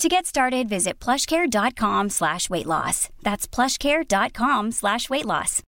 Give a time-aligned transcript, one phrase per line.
[0.00, 3.10] To get started, visit plushcare.com slash weight loss.
[3.22, 5.62] That's plushcare.com slash weight loss.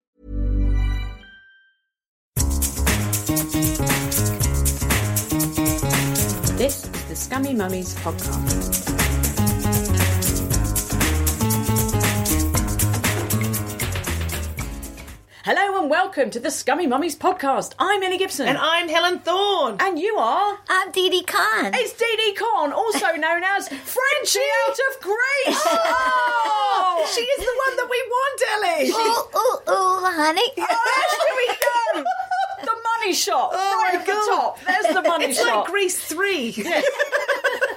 [6.58, 8.97] This is the Scummy Mummies podcast.
[15.50, 17.72] Hello and welcome to the Scummy Mummies podcast.
[17.78, 18.46] I'm Ellie Gibson.
[18.48, 19.78] And I'm Helen Thorne.
[19.80, 20.58] And you are?
[20.68, 21.72] I'm Didi Conn.
[21.72, 25.64] It's Didi Conn, also known as Frenchy out of Grease.
[25.64, 28.90] Oh, she is the one that we want, Ellie.
[28.90, 30.42] Ooh, ooh, ooh, honey.
[30.58, 31.46] Oh, there we
[31.96, 32.04] go.
[32.66, 33.48] The money shot.
[33.54, 34.58] Oh right my at the top.
[34.66, 35.60] There's the money It's shot.
[35.60, 36.50] like Grease 3.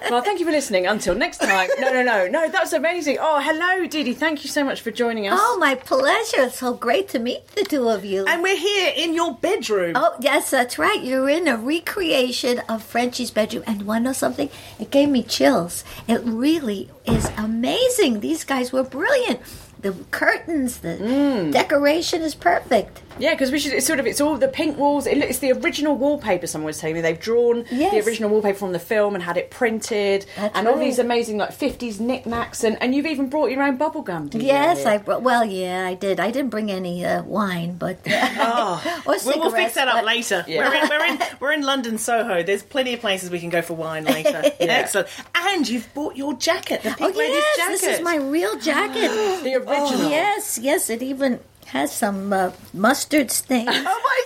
[0.09, 0.87] Well, thank you for listening.
[0.87, 1.69] Until next time.
[1.79, 2.27] No, no, no.
[2.27, 3.17] No, that's amazing.
[3.19, 4.13] Oh, hello, Dee.
[4.13, 5.39] Thank you so much for joining us.
[5.41, 6.43] Oh, my pleasure.
[6.43, 8.25] It's so great to meet the two of you.
[8.25, 9.93] And we're here in your bedroom.
[9.95, 11.01] Oh, yes, that's right.
[11.01, 13.63] You're in a recreation of Frenchy's bedroom.
[13.67, 14.49] And want to know something?
[14.79, 15.83] It gave me chills.
[16.07, 18.19] It really is amazing.
[18.19, 19.41] These guys were brilliant.
[19.81, 21.51] The curtains, the Mm.
[21.51, 23.01] decoration is perfect.
[23.19, 23.73] Yeah, because we should.
[23.73, 24.07] It's sort of.
[24.07, 25.05] It's all the pink walls.
[25.05, 26.47] It, it's the original wallpaper.
[26.47, 27.91] Someone was telling me they've drawn Yes.
[27.91, 31.37] the original wallpaper from the film and had it printed, That's and all these amazing
[31.37, 34.27] like fifties knickknacks, and, and you've even brought your own bubble gum.
[34.29, 34.91] Did Yes, you?
[34.91, 36.19] I brought, well, yeah, I did.
[36.19, 40.05] I didn't bring any uh, wine, but or Oh, we'll, we'll fix that up but-
[40.05, 40.45] later.
[40.47, 40.69] Yeah.
[40.69, 42.43] We're, in, we're, in, we're in London, Soho.
[42.43, 44.41] There's plenty of places we can go for wine later.
[44.59, 45.09] Excellent.
[45.35, 47.71] And you've bought your jacket, the Oh Pink Lady's yes, jacket.
[47.81, 49.09] this is my real jacket.
[49.43, 50.09] the original.
[50.09, 53.69] Yes, yes, it even has some uh, mustard stains.
[53.75, 54.23] Oh my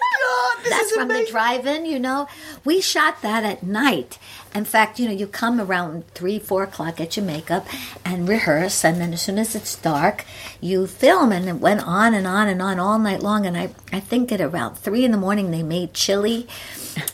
[0.55, 2.27] god, this That's is from the drive-in, you know.
[2.63, 4.17] We shot that at night.
[4.55, 7.67] In fact, you know, you come around three, four o'clock, get your makeup,
[8.03, 10.25] and rehearse, and then as soon as it's dark,
[10.61, 13.45] you film, and it went on and on and on all night long.
[13.45, 16.47] And I, I think at around three in the morning, they made chili,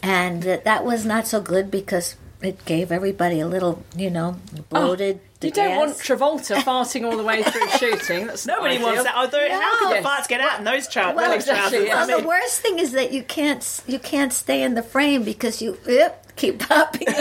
[0.02, 4.38] and uh, that was not so good because it gave everybody a little, you know,
[4.70, 5.20] bloated.
[5.42, 8.28] You don't want Travolta farting all the way through shooting.
[8.28, 8.88] That's Nobody ideal.
[8.88, 9.16] wants that.
[9.16, 10.04] Although, how can Yes.
[10.04, 11.16] the farts get out in those trousers?
[11.16, 12.06] Well, exactly, yeah.
[12.06, 15.62] Well, the worst thing is that you can't you can't stay in the frame because
[15.62, 17.08] you yep, keep popping.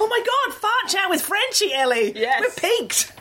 [0.00, 2.12] Oh my god, fart chat with Frenchy, Ellie.
[2.14, 2.40] Yes.
[2.40, 3.12] We're peaked.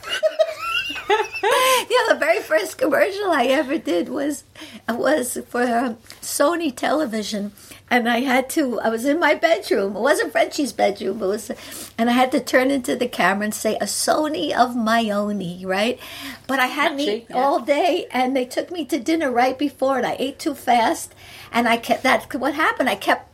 [1.10, 4.44] yeah, the very first commercial I ever did was
[4.88, 7.52] was for um, Sony Television,
[7.90, 8.80] and I had to.
[8.82, 9.96] I was in my bedroom.
[9.96, 11.22] It wasn't Frenchy's bedroom.
[11.22, 11.52] It was,
[11.98, 15.38] and I had to turn into the camera and say a Sony of my own,
[15.66, 16.00] right?
[16.48, 17.42] But I hadn't Catchy, eaten yeah.
[17.42, 21.14] all day, and they took me to dinner right before, and I ate too fast,
[21.52, 22.34] and I kept that.
[22.36, 22.90] What happened?
[22.90, 23.30] I kept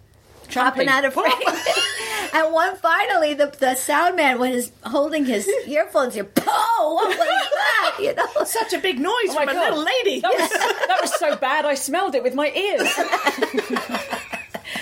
[0.48, 0.54] Chomping.
[0.54, 1.32] popping out of frame.
[2.34, 6.16] and one finally, the the sound man when he's holding his earphones.
[6.16, 7.98] You, oh, what was that?
[8.00, 8.44] You know.
[8.46, 9.70] Such a big noise Oh from a God.
[9.70, 10.20] little lady.
[10.20, 12.90] That was, that was so bad I smelled it with my ears.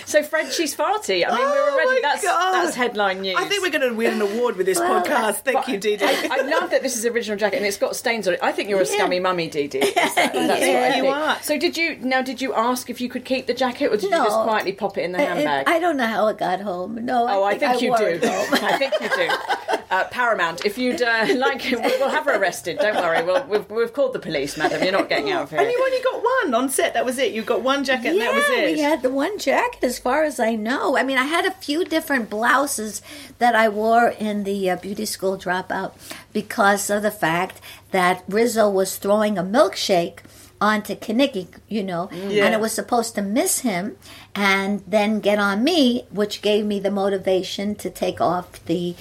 [0.06, 1.26] so Frenchy's farty.
[1.28, 2.54] I mean, Oh we're already oh that's God.
[2.54, 3.36] that's headline news.
[3.38, 5.38] I think we're going to win an award with this Well, podcast.
[5.40, 6.04] Thank you, Didi.
[6.06, 8.40] I, I love that this is original jacket and it's got stains on it.
[8.44, 9.80] I think you're a scummy mummy, Didi.
[9.80, 11.04] That's, that's what I Yeah, think.
[11.06, 11.38] you are.
[11.42, 12.22] So did you now?
[12.22, 14.98] Did you ask if you could keep the jacket, or did you just quietly pop
[14.98, 15.68] it in the I- handbag?
[15.68, 17.04] I, don't know how it got home.
[17.06, 18.06] No, Oh, I think, you wore do.
[18.06, 18.48] it home.
[18.64, 19.78] I think you do.
[19.92, 22.78] Uh, Paramount, if you'd uh, like, we'll, we'll have her arrested.
[22.80, 23.24] Don't worry.
[23.26, 24.82] We'll, we've, we've called the police, madam.
[24.82, 25.60] You're not getting out of here.
[25.60, 25.78] And here.
[25.78, 26.94] you only got one on set.
[26.94, 27.34] That was it.
[27.34, 28.72] You got one jacket, and that was Yeah, it.
[28.78, 30.96] we had the one jacket, as far as I know.
[30.98, 33.02] I mean, I had a few different blouses
[33.40, 35.92] that I wore in the uh, beauty school dropout
[36.32, 37.60] because of the fact
[37.92, 40.20] that Rizzo was throwing a milkshake
[40.62, 42.46] onto Kenickie, you know, Yeah.
[42.46, 43.98] and it was supposed to miss him
[44.36, 48.96] and then get on me, which gave me the motivation to take off the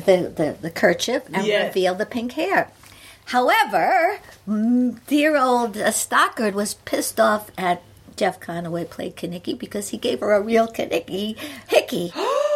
[0.00, 1.66] the, the, the kerchief and Yeah.
[1.66, 2.70] reveal the pink hair.
[3.26, 4.18] However,
[5.06, 7.82] dear old uh, Stockard was pissed off at
[8.16, 11.36] Jeff Conaway played Kenickie because he gave her a real Kenickie
[11.68, 12.12] hickey.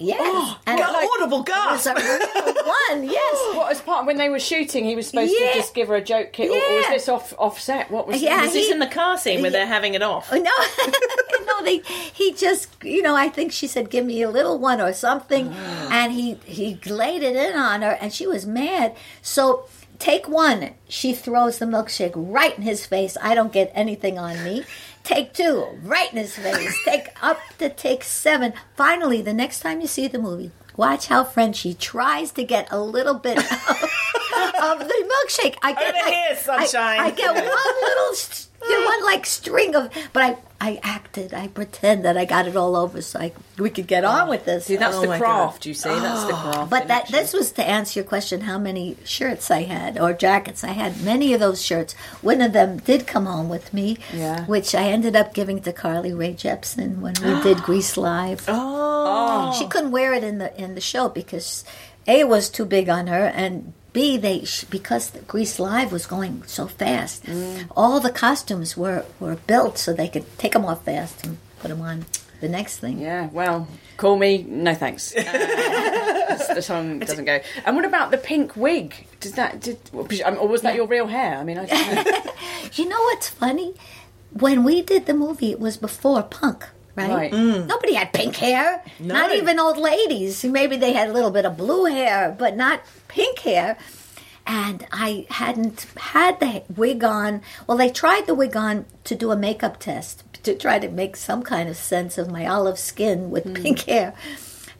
[0.00, 1.98] Yes, oh, and Got like- audible it was gasp.
[1.98, 2.62] a
[2.94, 3.04] one.
[3.04, 3.36] Yes.
[3.56, 5.50] What as part when they were shooting, he was supposed Yeah.
[5.50, 7.90] to just give her a joke kit, or, or was this off offset?
[7.90, 8.22] What was?
[8.22, 10.32] Yeah, Is this he- in the car scene where they're having it off?
[10.32, 10.40] No,
[11.46, 11.78] no, they,
[12.14, 15.48] he just, you know, I think she said, "Give me a little one" or something,
[15.90, 18.96] and he he laid it in on her, and she was mad.
[19.22, 19.64] So
[19.98, 23.16] take one, she throws the milkshake right in his face.
[23.20, 24.64] I don't get anything on me.
[25.02, 26.78] Take two, right in his face.
[26.84, 28.52] Take up to take seven.
[28.76, 30.52] Finally, the next time you see the movie.
[30.76, 33.38] Watch how Frenchy tries to get a little bit
[34.32, 35.56] of, of the milkshake.
[35.62, 37.00] I get Over like, here, sunshine.
[37.00, 40.80] I, I get one little, s- you know, one like string of, but I, I
[40.82, 44.28] acted, I pretend that I got it all over so I, we could get on
[44.28, 44.66] with this.
[44.66, 45.64] See, that's Oh the my craft.
[45.64, 46.68] You see, that's the craft.
[46.70, 47.16] But that action.
[47.16, 51.00] this was to answer your question: how many shirts I had or jackets I had.
[51.02, 51.94] Many of those shirts.
[52.20, 54.44] One of them did come home with me, Yeah.
[54.44, 58.44] which I ended up giving to Carly Rae Jepsen when we did Grease Live.
[58.46, 58.54] Oh.
[59.52, 59.58] oh.
[59.58, 61.64] She couldn't wear it in the in the show because
[62.06, 63.72] a was too big on her and.
[63.92, 67.24] B, they because the Grease Live was going so fast,
[67.76, 71.68] all the costumes were, were built so they could take them off fast and put
[71.68, 72.06] them on
[72.40, 73.00] the next thing.
[73.00, 74.44] Yeah, well, call me.
[74.48, 75.14] No thanks.
[76.30, 77.40] Uh, the song doesn't go.
[77.64, 78.94] And what about the pink wig?
[79.18, 80.04] Did that did or
[80.46, 81.36] was that your real hair?
[81.36, 82.32] I mean, I don't know.
[82.74, 83.74] You know what's funny?
[84.30, 87.10] When we did the movie, it was before punk, right?
[87.10, 87.32] Right.
[87.32, 87.66] Mm.
[87.66, 88.82] Nobody had pink hair.
[88.98, 90.44] Not even old ladies.
[90.44, 93.76] Maybe they had a little bit of blue hair, but not pink hair.
[94.46, 97.42] And I hadn't had the wig on.
[97.66, 101.16] Well, they tried the wig on to do a makeup test to try to make
[101.16, 104.14] some kind of sense of my olive skin with pink hair.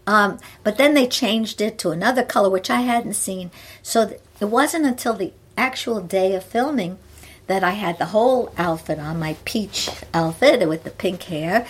[0.07, 3.51] Um, but then they changed it to another color, which I hadn't seen.
[3.83, 6.99] So th- it wasn't until the actual day of filming
[7.47, 11.67] that I had the whole outfit on, my peach outfit with the pink hair.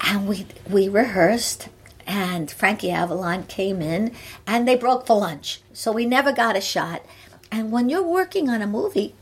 [0.00, 1.68] And we we rehearsed,
[2.06, 4.12] and Frankie Avalon came in,
[4.46, 5.60] and they broke for lunch.
[5.72, 7.04] So we never got a shot.
[7.50, 9.14] And when you're working on a movie,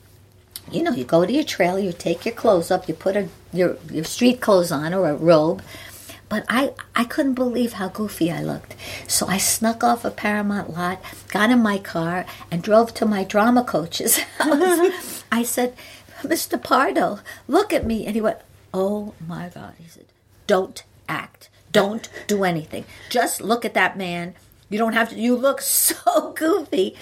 [0.70, 3.28] you know, you go to your trailer, you take your clothes up, you put a,
[3.52, 5.62] your your street clothes on or a robe.
[6.28, 8.74] But I I couldn't believe how goofy I looked.
[9.06, 13.22] So I snuck off a Paramount lot, got in my car, and drove to my
[13.22, 15.24] drama coach's house.
[15.32, 15.74] I said,
[16.22, 16.60] "Mr.
[16.62, 18.38] Pardo, look at me," and he went,
[18.74, 20.06] "Oh my God!" He said,
[20.46, 21.48] "Don't act.
[21.72, 22.84] Don't do anything.
[23.10, 24.34] Just look at that man.
[24.70, 25.16] You don't have to.
[25.16, 26.96] You look so goofy."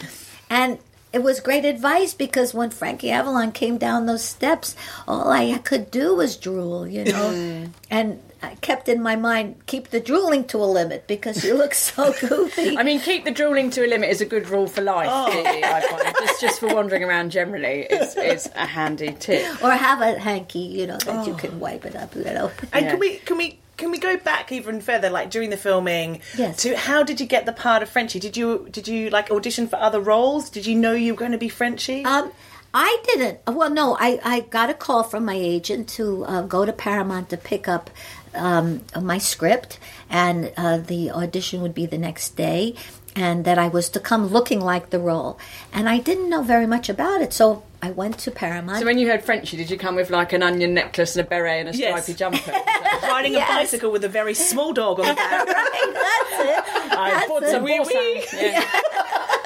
[0.50, 0.78] And
[1.14, 4.74] it was great advice because when Frankie Avalon came down those steps,
[5.06, 7.68] all I could do was drool, you know.
[7.90, 11.74] and I kept in my mind, keep the drooling to a limit because you look
[11.74, 12.76] so goofy.
[12.78, 15.08] I mean, keep the drooling to a limit is a good rule for life.
[15.34, 16.14] really, I find.
[16.20, 19.62] Just just for wandering around generally is is a handy tip.
[19.62, 22.50] or have a hanky, you know, that you can wipe it up, you know.
[22.72, 22.90] And Yeah.
[22.92, 26.20] can we can we can we go back even further, like during the filming?
[26.38, 26.62] Yes.
[26.62, 28.20] To how did you get the part of Frenchy?
[28.20, 30.48] Did you did you like audition for other roles?
[30.50, 32.04] Did you know you were going to be Frenchy?
[32.04, 32.30] Um,
[32.76, 33.38] I didn't.
[33.46, 37.30] Well, no, I, I got a call from my agent to uh, go to Paramount
[37.30, 37.88] to pick up
[38.34, 39.78] um, my script,
[40.10, 42.74] and uh, the audition would be the next day,
[43.16, 45.38] and that I was to come looking like the role.
[45.72, 48.78] And I didn't know very much about it, so I went to Paramount.
[48.80, 51.28] So when you heard Frenchy, did you come with like an onion necklace and a
[51.28, 52.02] beret and a Yes.
[52.04, 52.50] stripy jumper?
[53.02, 53.48] Riding yes.
[53.48, 55.46] a bicycle with a very small dog on the back.
[55.46, 56.92] right, that's it.
[56.98, 57.50] I That's bought it.
[57.50, 58.24] some Wee wee.
[58.32, 58.60] Yeah.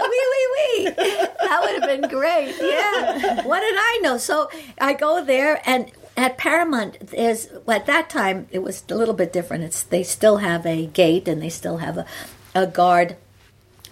[0.01, 0.91] wee wee wee.
[0.95, 2.55] That would have been great.
[2.61, 3.43] Yeah.
[3.49, 4.19] What did I know?
[4.19, 4.49] So
[4.81, 9.15] I go there and at Paramount there's well, at that time it was a little
[9.15, 9.65] bit different.
[9.65, 12.07] It's they still have a gate and they still have a,
[12.55, 13.17] a guard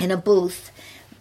[0.01, 0.73] in a booth.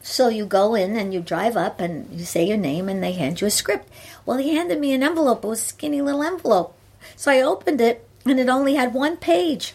[0.01, 3.13] So you go in and you drive up and you say your name and they
[3.13, 3.87] hand you a script.
[4.25, 5.43] Well, he handed me an envelope.
[5.43, 6.75] It was a skinny little envelope.
[7.15, 9.73] So I opened it and it only had one page.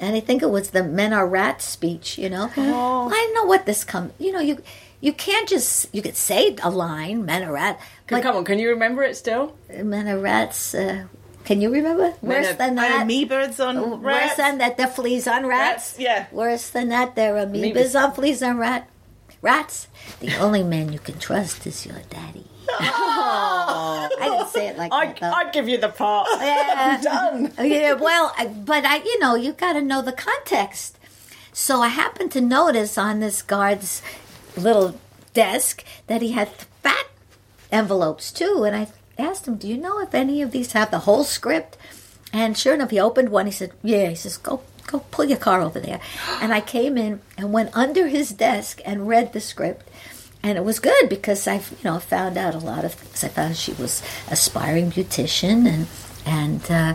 [0.00, 2.50] And I think it was the men are rats speech, you know.
[2.56, 4.12] Well, I didn't know what this come.
[4.18, 4.62] You know, you
[5.00, 8.70] you can't just you could say a line, men are rat, Come on, can you
[8.70, 9.56] remember it still?
[9.70, 10.74] men are rats.
[10.74, 11.04] Uh,
[11.44, 12.12] can you remember?
[12.22, 13.06] Worse are- than that.
[13.06, 14.28] amoebas on rats.
[14.28, 15.92] Worse than that, they're fleas on rats.
[15.92, 16.26] Rats, yeah.
[16.32, 18.02] Worse than that, they're amoebas Amoebas.
[18.04, 18.88] on fleas on rat.
[19.42, 19.86] Rats.
[20.20, 22.46] The only man you can trust is your daddy.
[22.78, 25.20] I didn't say it like I, that.
[25.20, 25.30] though.
[25.30, 26.26] I'd give you the part.
[26.40, 27.00] Yeah.
[27.02, 27.52] Done.
[27.60, 28.34] Yeah, well,
[28.64, 30.98] but I, you know, you got to know the context.
[31.52, 34.02] So I happened to notice on this guard's
[34.56, 34.98] little
[35.34, 36.48] desk that he had
[36.82, 37.06] fat
[37.70, 41.00] envelopes too, and I asked him, "Do you know if any of these have the
[41.00, 41.76] whole script?"
[42.32, 43.46] And sure enough, he opened one.
[43.46, 46.00] He said, "Yeah." He says, "Go, go, pull your car over there."
[46.42, 49.88] And I came in and went under his desk and read the script.
[50.42, 53.24] And it was good because I, you know, found out a lot of things.
[53.24, 55.86] I found she was aspiring beautician, and
[56.24, 56.94] and uh,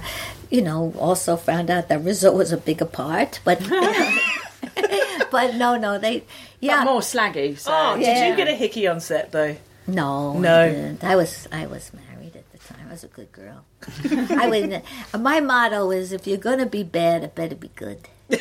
[0.49, 3.59] you know, also found out that Rizzo was a bigger part, but.
[5.31, 6.23] but no, no, they,
[6.59, 7.57] yeah, But more slaggy.
[7.57, 7.71] So.
[7.73, 8.29] Oh, did Yeah.
[8.29, 9.55] you get a hickey on set though?
[9.87, 10.61] no, No.
[10.63, 11.03] I, didn't.
[11.03, 12.85] I was, I was married at the time.
[12.87, 13.65] I was a good girl.
[14.31, 14.83] I wouldn't.
[15.17, 18.07] My motto is, if you're gonna be bad, it better be good.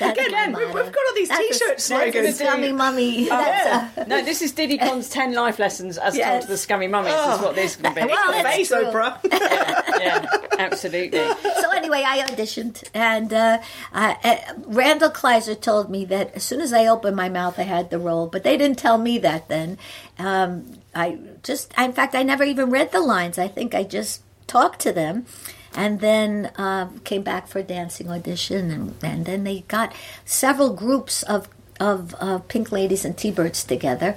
[0.00, 2.38] That's Again, we've, we've got all these That's a- T-shirt That's a slogans.
[2.38, 3.28] scummy mummy.
[3.28, 6.30] That's a- No, this is Didi Conn's 10 life lessons as Yes.
[6.30, 7.12] told to the scummy mummies.
[7.14, 8.00] This is what this can be.
[8.06, 8.84] Well, that's Face true.
[8.86, 9.18] Oprah.
[10.00, 10.26] yeah,
[10.58, 11.18] absolutely.
[11.18, 13.60] so anyway, I auditioned, and uh,
[13.92, 17.62] uh, uh, Randall Kleiser told me that as soon as I opened my mouth, I
[17.64, 18.26] had the role.
[18.26, 19.76] But they didn't tell me that then.
[20.18, 23.38] Um, I just, in fact, I never even read the lines.
[23.38, 25.26] I think I just talked to them.
[25.74, 29.92] And then uh, came back for a dancing audition, and, and then they got
[30.24, 31.48] several groups of
[31.78, 34.16] of uh, Pink Ladies and T-Birds together,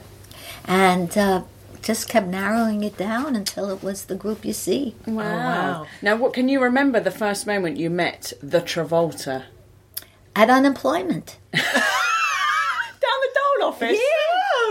[0.66, 1.44] and uh,
[1.84, 4.96] just kept narrowing it down until it was the group you see.
[5.06, 5.24] Wow.
[5.24, 5.88] wow.
[6.02, 9.44] Now, what can you remember the first moment you met the Travolta?
[10.36, 11.38] At unemployment.
[11.54, 11.62] Down
[13.22, 13.30] the
[13.60, 14.00] dole office?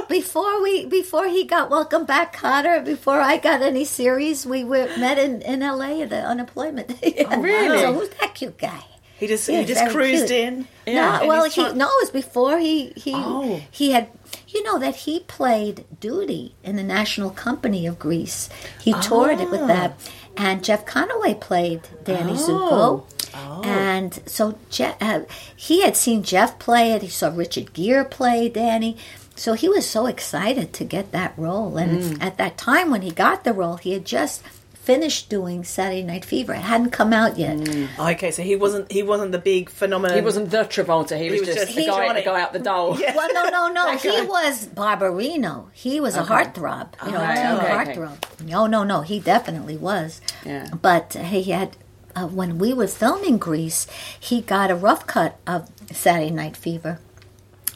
[0.09, 2.85] Before we, before he got Welcome Back, Kotter.
[2.85, 6.02] Before I got any series, we were met in, in L.A.
[6.02, 6.92] at the unemployment.
[7.02, 7.40] Yeah.
[7.40, 7.78] really?
[7.78, 8.85] So who's that cute guy?
[9.18, 10.38] He just Yeah, he just cruised cute.
[10.40, 10.68] in.
[10.87, 11.21] Yeah.
[11.21, 13.61] no, well, he trying- no, it was before he he Oh.
[13.71, 14.09] he had.
[14.49, 18.49] You know that he played Doody in the National Company of Grease.
[18.82, 19.50] He toured it Ah.
[19.50, 19.99] with that,
[20.37, 23.04] and Jeff Conaway played Danny Oh.
[23.04, 23.64] Zuko.
[23.64, 25.21] And so Jeff, uh,
[25.56, 27.02] he had seen Jeff play it.
[27.02, 28.97] He saw Richard Gere play Danny.
[29.36, 31.76] So he was so excited to get that role.
[31.76, 32.22] And Mm.
[32.22, 34.42] at that time when he got the role, he had just
[34.74, 36.54] finished doing Saturday Night Fever.
[36.54, 37.56] It hadn't come out yet.
[37.98, 40.16] Okay, so he wasn't he wasn't the big phenomenon.
[40.16, 42.20] He wasn't the Travolta, he was, was just, just the guy, Johnny.
[42.20, 42.98] the guy out the dole.
[42.98, 43.14] Yeah.
[43.16, 43.96] Well, no, no, no.
[43.96, 44.24] He guy.
[44.24, 45.66] was Barbarino.
[45.72, 46.88] He was a heartthrob.
[47.06, 47.94] You know, Okay, a teen okay, okay.
[47.94, 48.44] heartthrob.
[48.44, 49.02] No, no, no.
[49.02, 50.20] He definitely was.
[50.44, 50.68] Yeah.
[50.80, 51.76] But he had.
[52.14, 53.86] Uh, when we were filming Grease,
[54.20, 56.98] he got a rough cut of Saturday Night Fever,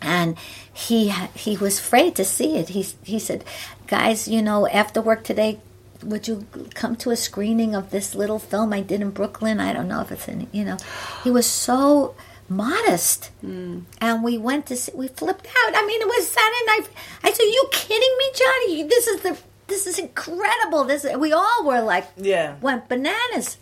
[0.02, 0.36] and
[0.72, 2.68] he he was afraid to see it.
[2.70, 3.44] He he said,
[3.86, 5.58] "Guys, you know, after work today,
[6.02, 9.60] would you come to a screening of this little film I did in Brooklyn?
[9.60, 10.76] I don't know if it's in, you know."
[11.24, 12.14] He was so
[12.48, 14.92] modest, and we went to see.
[14.94, 15.72] We flipped out.
[15.76, 16.88] I mean, it was Saturday night.
[17.24, 18.82] I said, "You kidding me, Johnny?
[18.84, 19.36] This is the."
[19.68, 20.84] This is incredible.
[20.84, 22.54] This we all were like, Yeah.
[22.60, 23.56] went bananas,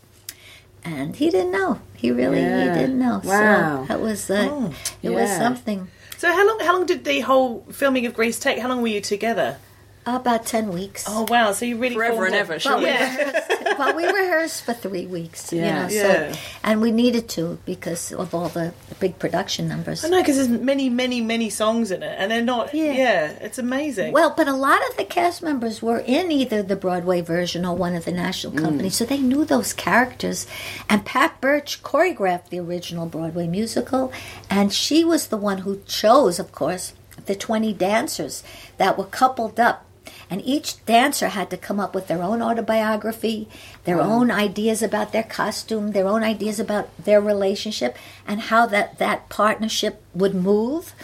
[0.85, 1.81] and he didn't know.
[1.97, 2.75] He really Yeah.
[2.75, 3.23] he didn't know.
[3.25, 3.81] Wow.
[3.83, 5.89] So that was uh, Oh, it was something.
[6.19, 8.59] So how long how long did the whole filming of Grease take?
[8.59, 9.59] How long were you together?
[10.07, 11.05] About ten weeks.
[11.09, 12.85] Oh wow, so you really Forever and a- ever, But surely.
[12.85, 13.17] we, Yeah.
[13.17, 15.51] rehearsed, but we rehearsed for three weeks.
[15.51, 15.65] Yeah.
[15.65, 16.33] You know, Yeah.
[16.33, 20.05] So, and we needed to because of all the big production numbers.
[20.05, 22.75] I know because there's many, many, many songs in it, and they're not.
[22.75, 23.31] Yeah, Yeah.
[23.41, 24.13] it's amazing.
[24.13, 27.75] Well, but a lot of the cast members were in either the Broadway version or
[27.75, 28.63] one of the national Mm.
[28.63, 30.47] companies, so they knew those characters.
[30.91, 34.13] And Pat Birch choreographed the original Broadway musical,
[34.51, 36.93] and she was the one who chose, of course,
[37.25, 38.43] the 20 dancers
[38.77, 39.87] that were coupled up.
[40.31, 43.49] And each dancer had to come up with their own autobiography,
[43.85, 48.99] their own ideas about their costume, their own ideas about their relationship, and how that,
[48.99, 50.95] that partnership would move.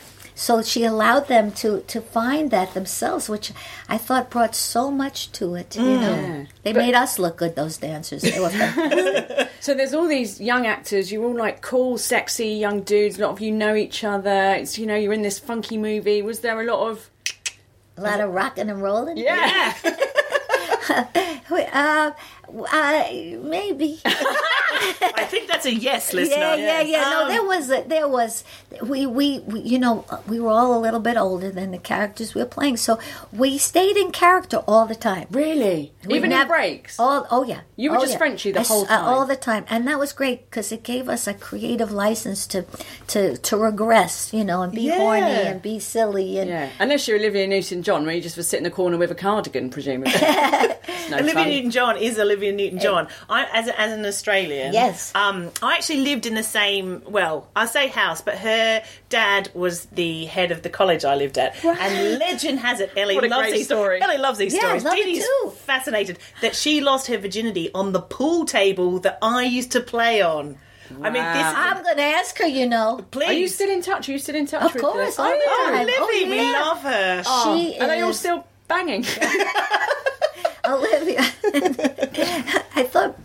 [0.41, 3.53] So she allowed them to, to find that themselves, which
[3.91, 5.77] I thought brought so much to it.
[5.77, 6.01] You mm.
[6.01, 7.57] know, they made us look good.
[7.57, 9.51] Those dancers, they were fantastic.
[9.61, 11.13] So there's all these young actors.
[11.13, 13.19] You're all like cool, sexy young dudes.
[13.19, 14.55] A lot of you know each other.
[14.55, 16.23] It's you know you're in this funky movie.
[16.23, 17.11] Was there a lot of
[18.01, 19.17] a lot of rocking and rolling.
[19.17, 19.75] yeah?
[21.73, 22.13] Uh,
[22.73, 23.05] uh,
[23.43, 24.01] maybe.
[24.05, 26.37] I think that's a yes, listener.
[26.37, 27.11] Yeah, yeah, yeah.
[27.11, 28.45] No, Um, there was a, there was
[28.83, 32.35] we, we we you know we were all a little bit older than the characters
[32.35, 32.99] we were playing, so
[33.33, 35.27] we stayed in character all the time.
[35.31, 35.93] Really?
[36.07, 36.99] We Even in breaks?
[36.99, 37.61] All, oh yeah.
[37.77, 38.19] You were Oh, just yeah.
[38.19, 40.83] Frenchy the I s- whole uh, all the time, and that was great because it
[40.83, 42.65] gave us a creative license to
[43.09, 44.97] to to regress, you know, and be Yeah.
[44.99, 48.65] horny and be silly and Yeah, unless you're Olivia Newton-John, where you just was sitting
[48.65, 50.13] in the corner with a cardigan, presumably.
[51.11, 51.45] No Olivia.
[51.45, 53.09] Newton-John is Olivia Newton-John.
[53.29, 55.13] I, as, a, as an Australian, Yes.
[55.15, 57.03] Um, I actually lived in the same.
[57.07, 61.37] Well, I say house, but her dad was the head of the college I lived
[61.39, 61.63] at.
[61.65, 64.01] And legend has it, Ellie What a loves great these story.
[64.03, 64.85] Ellie loves these Yeah, I stories.
[64.85, 65.51] love it too.
[65.67, 70.23] fascinated that she lost her virginity on the pool table that I used to play
[70.23, 70.57] on.
[71.03, 71.23] I mean, this.
[71.23, 72.47] I'm going to ask her.
[72.49, 73.29] You know, please.
[73.29, 74.09] Are you still in touch?
[74.09, 75.87] Are you still in touch Of with course, the- all the Oh, time.
[75.87, 77.23] Livy, Oh, we love her.
[77.23, 79.05] she Are they all still banging?
[80.65, 81.21] Olivia.
[82.77, 83.17] I thought.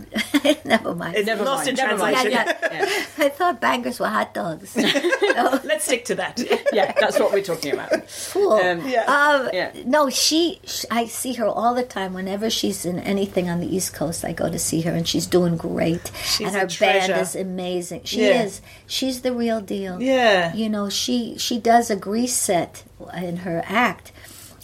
[0.65, 1.15] Never mind.
[1.15, 2.32] It's Never lost mind, in translation.
[2.32, 3.06] yeah, yeah.
[3.25, 4.70] I thought bangers were hot dogs.
[4.70, 4.82] So,
[5.63, 6.39] Let's stick to that.
[6.72, 7.92] yeah, that's what we're talking about.
[8.32, 8.54] cool.
[8.54, 9.04] Um, Yeah.
[9.06, 9.72] Um, Yeah.
[9.86, 12.13] No, she, sh I see her all the time.
[12.13, 15.25] Whenever she's in anything on the East Coast, I go to see her, and she's
[15.27, 16.12] doing great.
[16.24, 17.13] She's and her treasure.
[17.13, 18.01] band is amazing.
[18.06, 18.44] She Yeah.
[18.44, 18.62] is.
[18.88, 20.01] She's the real deal.
[20.01, 20.54] Yeah.
[20.54, 22.84] You know, she she does a grease set
[23.18, 24.12] in her act,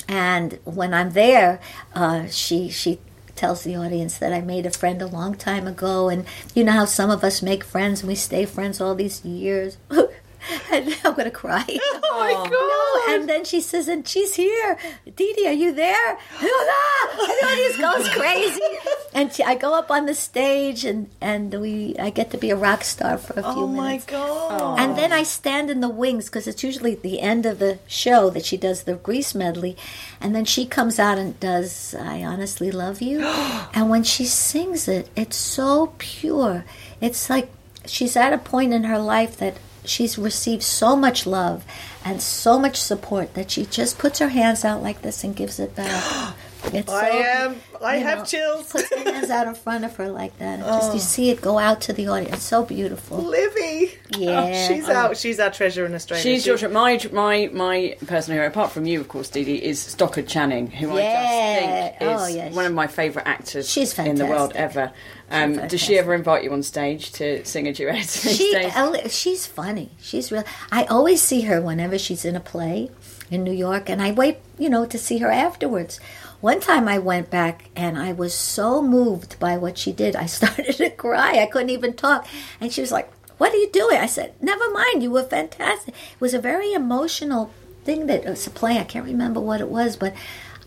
[0.08, 1.60] and when I'm there,
[1.94, 3.00] uh, she she
[3.36, 6.74] tells the audience that I made a friend a long time ago, and you know
[6.74, 9.78] how some of us make friends and we stay friends all these years.
[10.72, 11.66] and I'm gonna cry.
[12.14, 12.52] Oh my god.
[12.52, 14.78] No, and then she says, and she's here.
[15.16, 16.18] Didi, are you there?
[16.40, 17.18] I go, ah!
[17.22, 18.62] And the audience goes crazy.
[19.14, 22.50] And she, I go up on the stage, and, and we I get to be
[22.50, 23.68] a rock star for a few minutes.
[23.68, 24.06] Oh my minutes.
[24.06, 24.80] god.
[24.80, 28.30] And then I stand in the wings because it's usually the end of the show
[28.30, 29.76] that she does the Grease medley.
[30.22, 33.22] And then she comes out and does I Honestly Love You.
[33.74, 36.64] and when she sings it, it's so pure.
[37.02, 37.50] It's like
[37.86, 41.66] she's at a point in her life that she's received so much love
[42.04, 45.60] and so much support that she just puts her hands out like this and gives
[45.60, 46.36] it back.
[46.74, 47.56] It's I so- am.
[47.84, 48.72] I have know, chills.
[48.72, 51.42] Puts her hands out in front of her like that, and just you see it
[51.42, 52.36] go out to the audience.
[52.36, 53.18] It's so beautiful.
[53.18, 53.94] Livy.
[54.18, 54.42] Yeah.
[54.44, 54.94] Oh, she's Oh.
[54.94, 55.18] out.
[55.18, 56.22] She's our treasure in Australia.
[56.24, 58.48] She's She- your my my my personal hero.
[58.48, 62.28] Apart from you, of course, Didi, is Stockard Channing, who I just think is Oh,
[62.28, 62.50] yeah.
[62.52, 64.92] one of my favourite actors She's in the world ever.
[65.32, 68.06] Um, does she ever invite you on stage to sing a duet?
[68.08, 68.74] She, stage?
[68.76, 69.90] oh, she's funny.
[70.02, 70.44] She's real.
[70.72, 72.92] I always see her whenever she's in a play
[73.32, 76.02] in New York, and I wait, you know, to see her afterwards.
[76.42, 80.26] One time I went back and I was so moved by what she did, I
[80.38, 81.40] started to cry.
[81.40, 82.28] I couldn't even talk,
[82.60, 85.04] and she was like, "What are you doing?" I said, "Never mind.
[85.04, 87.52] You were fantastic." It was a very emotional
[87.86, 88.78] thing that it was a play.
[88.78, 90.14] I can't remember what it was, but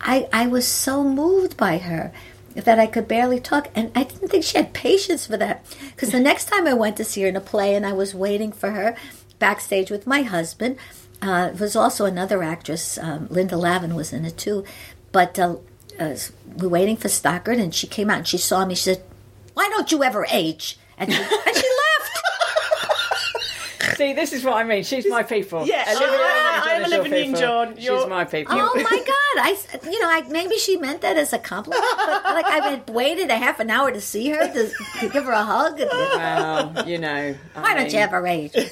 [0.00, 2.12] I I was so moved by her
[2.54, 3.68] that I could barely talk.
[3.74, 5.64] And I didn't think she had patience for that.
[5.90, 8.14] Because the next time I went to see her in a play and I was
[8.14, 8.96] waiting for her
[9.38, 10.76] backstage with my husband,
[11.20, 14.64] uh, it was also another actress, um, Linda Lavin was in it too.
[15.14, 15.56] But uh,
[15.98, 16.16] uh,
[16.56, 18.74] we're waiting for Stockard and she came out and she saw me.
[18.74, 19.02] She said,
[19.54, 20.76] Why don't you ever age?
[20.98, 22.20] And she, and she left.
[23.96, 24.82] See, this is what I mean.
[24.82, 25.64] She's my people.
[25.66, 27.30] Yeah, Olivia I- Newton-John I'm is your Olivia people.
[27.30, 27.76] Newton-John.
[27.76, 28.54] She's You're- my people.
[28.58, 29.36] Oh my God!
[29.46, 29.56] I,
[29.88, 33.30] you know, I maybe she meant that as a compliment, but like I had waited
[33.30, 35.78] a half an hour to see her to, to give her a hug.
[35.78, 37.36] Well, you know.
[37.54, 38.52] Why don't you ever age?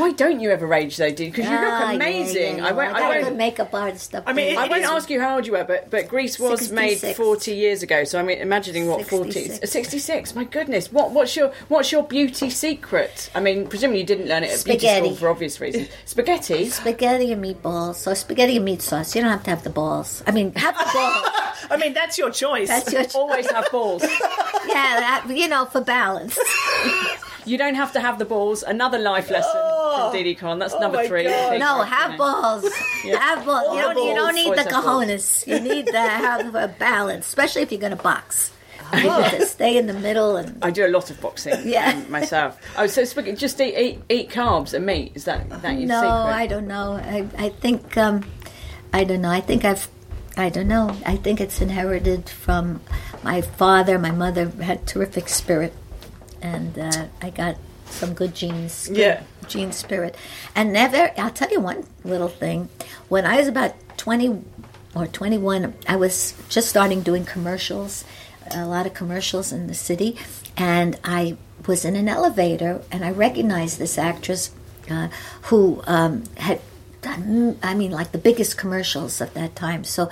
[0.00, 1.32] Why don't you ever age though, dude?
[1.32, 2.58] Because you Ah, look yeah, amazing.
[2.58, 2.94] yeah, I won't.
[2.94, 4.64] I got a won't good makeup artist up I mean, there.
[4.64, 7.82] I won't ask you how old you were, but but Grease was made forty years
[7.82, 8.04] ago.
[8.04, 9.70] So I mean, imagining what 66.
[9.70, 10.34] 66.
[10.34, 13.30] My goodness, what what's your what's your beauty secret?
[13.34, 15.06] I mean, presumably you didn't learn it at beauty Spaghetti.
[15.08, 15.88] school for obvious reasons.
[16.06, 16.68] Spaghetti.
[16.70, 17.96] spaghetti and meatballs.
[17.96, 19.14] So spaghetti and meat sauce.
[19.14, 20.22] You don't have to have the balls.
[20.26, 21.26] I mean, have the balls.
[21.70, 22.68] I mean, that's your choice.
[22.68, 24.02] That's your Always have balls.
[24.68, 25.00] yeah.
[25.00, 26.36] That, you know, for balance.
[27.46, 28.62] You don't have to have the balls.
[28.62, 29.52] Another life lesson
[29.96, 30.58] from Didi Conn.
[30.58, 31.24] That's number three.
[31.24, 32.18] No, have you know.
[32.18, 32.72] balls.
[33.04, 33.74] Have balls.
[33.74, 34.06] You don't.
[34.08, 35.46] You don't need Always the have cojones.
[35.46, 38.52] You need to have a balance, especially if you're going to box.
[38.92, 40.62] You need to stay in the middle and.
[40.62, 41.90] I do a lot of boxing Yeah.
[41.94, 42.58] um, myself.
[42.76, 45.12] Oh, so speaking, just eat, eat eat carbs and meat.
[45.14, 46.10] Is that that your No, secret?
[46.42, 46.94] I don't know.
[46.94, 48.24] I, I think um,
[48.92, 49.30] I don't know.
[49.30, 49.88] I think I've
[50.36, 50.94] I don't know.
[51.06, 52.80] I think it's inherited from
[53.22, 53.98] my father.
[53.98, 55.72] My mother had terrific spirit,
[56.42, 58.88] and uh, I got some good genes.
[58.90, 59.22] Yeah.
[59.48, 60.16] gene spirit,
[60.54, 61.10] and never.
[61.16, 62.68] I'll tell you one little thing.
[63.08, 64.42] When I was about twenty
[64.94, 68.04] or twenty one, I was just starting doing commercials,
[68.50, 70.16] a lot of commercials in the city,
[70.56, 74.50] and I was in an elevator, and I recognized this actress
[74.90, 75.08] uh,
[75.42, 76.60] who um, had
[77.02, 79.84] done, I mean, like the biggest commercials of that time.
[79.84, 80.10] So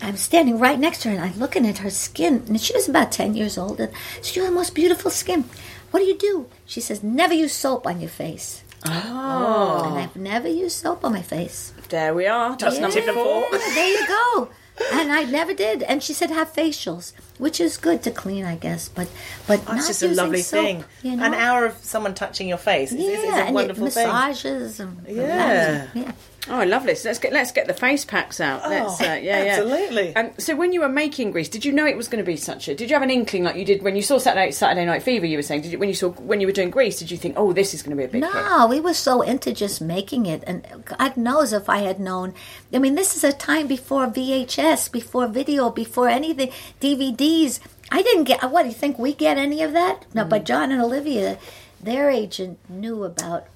[0.00, 2.44] I'm standing right next to her and I'm looking at her skin.
[2.48, 3.80] And she was about 10 years old.
[3.80, 5.44] And she had the most beautiful skin.
[5.90, 6.46] What do you do?
[6.66, 8.62] She says, never use soap on your face.
[8.86, 9.84] Oh.
[9.86, 11.72] And I've never used soap on my face.
[11.88, 12.56] There we are.
[12.56, 12.82] That's Yeah.
[12.82, 13.46] number four.
[13.74, 14.48] There you go.
[14.92, 15.82] And I never did.
[15.82, 18.88] And she said have facials, which is good to clean, I guess.
[18.88, 19.08] But
[19.48, 20.84] but That's not just a lovely soap, thing.
[21.02, 21.24] You know?
[21.24, 23.92] An hour of someone touching your face is, Yeah, is, is a and wonderful it,
[23.94, 24.06] thing.
[24.06, 25.88] massages and Yeah.
[25.94, 26.12] yeah.
[26.50, 26.94] Oh, lovely.
[26.94, 28.68] So let's get let's get the face packs out.
[28.68, 30.16] Let's, uh, yeah, yeah, Oh, absolutely.
[30.16, 32.36] Um, so when you were making Grease, did you know it was going to be
[32.36, 32.74] such a?
[32.74, 35.26] Did you have an inkling like you did when you saw Saturday Saturday Night Fever?
[35.26, 36.98] You were saying, did you when you saw when you were doing Grease?
[36.98, 38.20] Did you think, oh, this is going to be a big?
[38.22, 42.34] No, we were so into just making it, and God knows if I had known.
[42.72, 47.60] I mean, this is a time before VHS, before video, before anything, DVDs.
[47.90, 48.42] I didn't get.
[48.50, 48.98] What do you think?
[48.98, 50.04] We get any of that?
[50.14, 50.28] No, Mm.
[50.30, 51.38] but John and Olivia,
[51.82, 53.46] their agent knew about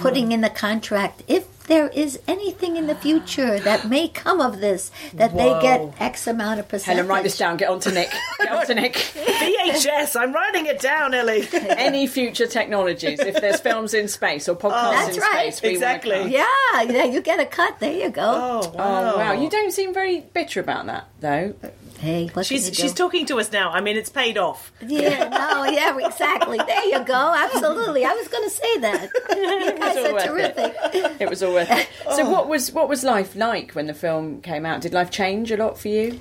[0.00, 1.22] putting in the contract.
[1.28, 5.94] If there is anything in the future that may come of this, that they get
[6.00, 6.96] X amount of percentage.
[6.96, 7.56] Helen, write this down.
[7.56, 8.10] Get on to Nick.
[8.38, 8.94] Get on to Nick.
[9.38, 10.18] VHS.
[10.18, 11.46] I'm writing it down, Ellie.
[11.52, 14.90] Any future technologies, if there's films in space or podcasts oh.
[14.90, 15.54] That's in right.
[15.54, 16.16] space, we Exactly.
[16.16, 16.28] come.
[16.28, 17.78] Yeah, yeah, you get a cut.
[17.78, 18.22] There you go.
[18.22, 19.12] Oh, oh wow.
[19.14, 21.54] Oh wow, you don't seem very bitter about that though.
[21.98, 22.74] Hey, She's can you do?
[22.82, 23.70] she's talking to us now.
[23.70, 24.72] I mean, it's paid off.
[24.80, 26.58] Yeah, no, yeah, exactly.
[26.58, 27.34] There you go.
[27.36, 28.04] Absolutely.
[28.04, 29.10] I was going to say that.
[29.38, 31.20] You guys all are worth it.
[31.20, 31.88] It was all worth it.
[32.14, 34.80] So what was what was life like when the film came out?
[34.80, 36.20] Did life change a lot for you?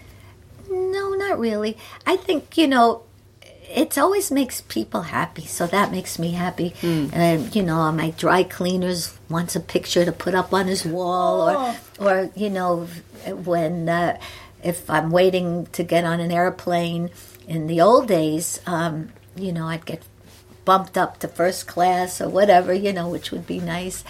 [0.69, 1.77] No, not really.
[2.05, 3.03] I think, you know,
[3.69, 6.73] it always makes people happy, so that makes me happy.
[6.81, 11.49] And you know, my dry cleaners wants a picture to put up on his wall,
[11.49, 12.87] or, or you know,
[13.27, 14.17] when uh,
[14.63, 17.09] if I'm waiting to get on an airplane
[17.47, 20.03] in the old days, um, you know, I'd get
[20.65, 24.03] bumped up to first class or whatever, you know, which would be nice.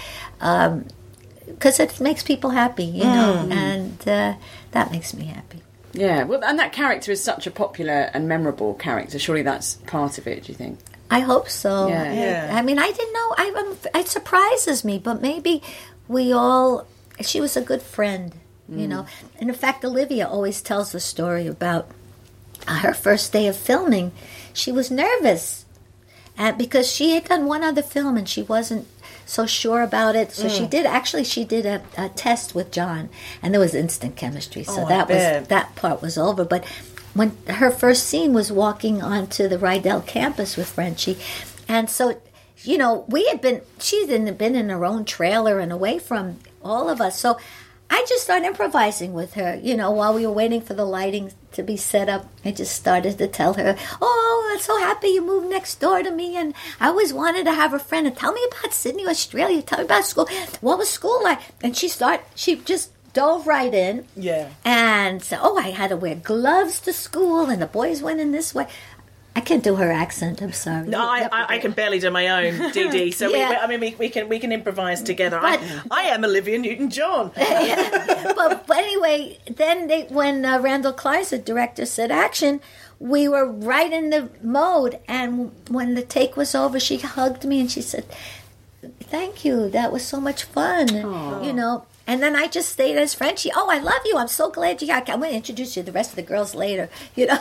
[1.48, 4.34] Because it makes people happy, you know, and uh,
[4.72, 5.62] that makes me happy.
[5.94, 9.18] Yeah, well, and that character is such a popular and memorable character.
[9.18, 10.44] Surely that's part of it.
[10.44, 10.80] Do you think?
[11.10, 11.88] I hope so.
[11.88, 12.04] Yeah.
[12.04, 12.52] I- Yeah.
[12.54, 13.34] I mean, I didn't know.
[13.38, 15.62] I, um, it surprises me, but maybe
[16.08, 16.86] we all.
[17.22, 18.34] She was a good friend,
[18.70, 19.06] you know.
[19.40, 21.90] And in fact, Olivia always tells the story about
[22.68, 24.12] uh, her first day of filming.
[24.54, 25.66] She was nervous,
[26.38, 28.88] and because she had done one other film and she wasn't
[29.26, 30.32] so sure about it.
[30.32, 31.24] So she did actually.
[31.24, 33.10] She did a, a test with John,
[33.42, 34.64] and there was instant chemistry.
[34.64, 36.44] So Oh, that was that part was over.
[36.46, 36.66] But
[37.14, 41.18] when her first scene was walking onto the Rydell campus with Frenchy,
[41.68, 42.20] and so
[42.64, 46.40] you know we had been she had been in her own trailer and away from
[46.64, 47.20] all of us.
[47.20, 47.38] So
[47.90, 49.60] I just started improvising with her.
[49.62, 52.76] You know, while we were waiting for the lighting to be set up, I just
[52.76, 56.54] started to tell her, "Oh, I'm so happy you moved next door to me, and
[56.80, 58.06] I always wanted to have a friend.
[58.08, 59.62] And tell me about Sydney, Australia.
[59.62, 60.28] Tell me about school.
[60.62, 64.06] What was school like?" And she start she just dove right in.
[64.16, 64.50] Yeah.
[64.64, 68.32] And so, oh, I had to wear gloves to school, and the boys went in
[68.32, 68.68] this way.
[69.38, 70.42] I can't do her accent.
[70.42, 70.88] I'm sorry.
[70.88, 73.14] No, I, I, I can barely do my own DD.
[73.14, 73.50] So Yeah.
[73.52, 75.38] we, I mean, we, we can we can improvise together.
[75.40, 77.32] I, But- I am Olivia Newton-John.
[77.36, 82.62] but, but anyway, then they, when uh, Randall Kleiser, the director, said action,
[83.00, 85.00] we were right in the mode.
[85.08, 88.06] And when the take was over, she hugged me and she said,
[89.02, 89.70] "Thank you.
[89.70, 90.88] That was so much fun."
[91.46, 91.86] You know.
[92.08, 93.52] And then I just stayed as Frenchy.
[93.54, 94.18] Oh, I love you.
[94.18, 95.10] I'm so glad you got.
[95.10, 96.90] I'm going to introduce you to the rest of the girls later.
[97.16, 97.40] You know,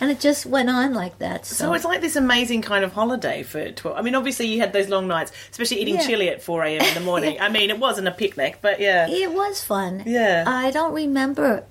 [0.00, 1.44] and it just went on like that.
[1.46, 3.96] So, So it's like this amazing kind of holiday for 12.
[3.96, 6.06] I mean, obviously you had those long nights, especially eating Yeah.
[6.06, 6.82] chili at 4 a.m.
[6.82, 7.38] in the morning.
[7.40, 9.08] I mean, it wasn't a picnic, but yeah.
[9.08, 10.02] It was fun.
[10.06, 10.44] Yeah.
[10.46, 11.64] I don't remember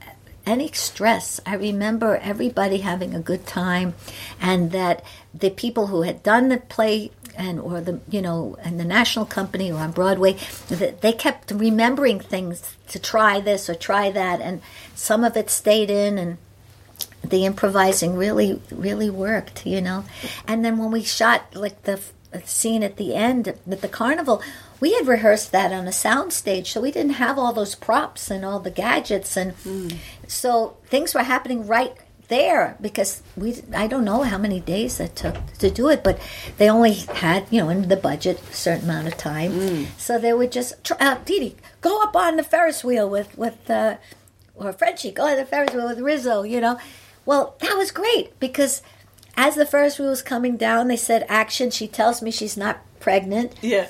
[0.46, 1.40] any stress.
[1.46, 3.94] I remember everybody having a good time
[4.40, 8.80] and that the people who had done the play and or the you know and
[8.80, 10.38] the national company or on Broadway
[10.70, 14.62] they kept remembering things to try this or try that and
[14.96, 16.38] some of it stayed in and
[17.24, 20.06] the improvising really really worked you know?
[20.48, 22.00] And then when we shot like the
[22.46, 24.42] scene at the end at the carnival
[24.80, 28.32] we had rehearsed that on a sound stage so we didn't have all those props
[28.32, 29.90] and all the gadgets and hmm.
[30.28, 31.94] so things were happening right
[32.32, 36.18] there because we I don't know how many days it took to do it but
[36.58, 40.34] they only had you know in the budget a certain amount of time so they
[40.34, 43.98] would just tr- uh, Dee, go up on the Ferris wheel with with uh,
[44.56, 46.80] or Frenchy, go on the Ferris wheel with Rizzo, you know.
[47.26, 48.82] Well, that was great because
[49.36, 51.72] as the Ferris wheel was coming down, they said action.
[51.72, 53.54] She tells me she's not pregnant.
[53.62, 53.88] Yeah.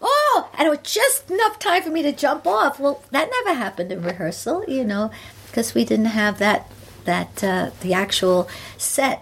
[0.00, 2.80] Oh, and it was just enough time for me to jump off.
[2.80, 5.10] Well, that never happened in rehearsal, you know,
[5.46, 6.70] because we didn't have that
[7.12, 9.18] that uh, the actual set.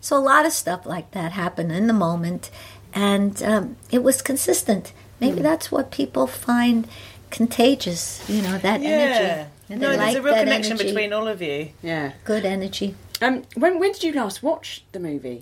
[0.00, 2.50] So a lot of stuff like that happened in the moment,
[2.94, 3.64] and um,
[3.96, 4.92] it was consistent.
[5.20, 6.86] Maybe that's what people find
[7.30, 8.88] contagious, you know, that Yeah.
[9.00, 9.50] energy.
[9.68, 10.88] And No, there's like a real connection energy.
[10.88, 11.70] between all of you.
[11.82, 12.12] Yeah.
[12.24, 12.88] good energy.
[13.24, 15.40] Um, when when did you last watch the movie?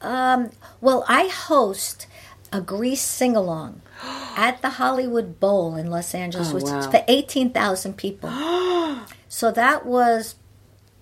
[0.00, 0.40] Um,
[0.80, 2.06] well, I host
[2.52, 3.72] a Grease sing along
[4.46, 8.30] at the Hollywood Bowl in Los Angeles, Oh, which is for eighteen thousand people.
[9.38, 10.22] so that was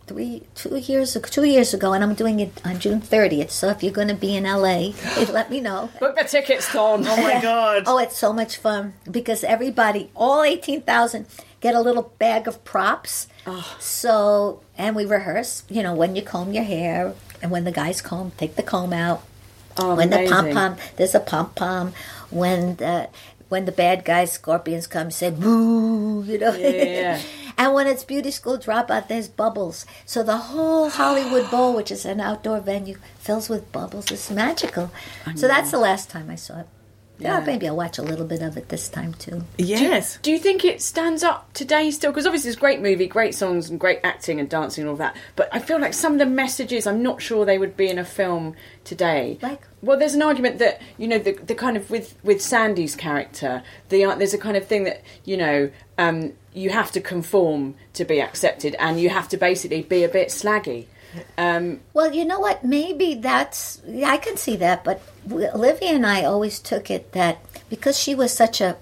[0.06, 3.50] three, two years, ago, two years ago, and I'm doing it on June thirtieth.
[3.50, 4.92] So if you're going to be in LA,
[5.30, 5.90] let me know.
[6.00, 7.06] Book the tickets, Dawn.
[7.06, 7.84] Oh my god.
[7.86, 11.26] Oh, it's so much fun because everybody, all 18,000,
[11.60, 13.28] get a little bag of props.
[13.78, 18.00] So, and we rehearse, you know, when you comb your hair and when the guys
[18.00, 19.22] comb, take the comb out.
[19.76, 21.92] Oh, when the pom pom, there's a pom pom.
[22.30, 23.08] When the,
[23.48, 26.54] when the bad guys, scorpions come, say boo, you know.
[26.54, 27.20] yeah, yeah.
[27.62, 29.86] and when it's beauty school dropout, there's bubbles.
[30.04, 34.10] So the whole Hollywood Bowl, which is an outdoor venue, fills with bubbles.
[34.10, 34.90] It's magical.
[35.36, 36.66] So that's the last time I saw it.
[37.20, 39.44] Yeah, maybe I'll watch a little bit of it this time too.
[39.58, 40.18] Yes.
[40.22, 42.10] Do you think it stands up today still?
[42.10, 44.96] Because obviously it's a great movie, great songs, and great acting and dancing and all
[44.96, 45.16] that.
[45.36, 47.96] But I feel like some of the messages, I'm not sure they would be in
[47.96, 49.38] a film today.
[49.40, 49.62] Like?
[49.82, 53.62] Well, there's an argument that you know the the kind of with with Sandy's character,
[53.88, 57.74] the uh, there's a kind of thing that you know um, you have to conform
[57.94, 60.86] to be accepted, and you have to basically be a bit slaggy.
[61.36, 62.64] Um, Well, you know what?
[62.64, 67.38] Maybe that's yeah, I can see that, but Olivia and I always took it that
[67.68, 68.76] because she was such a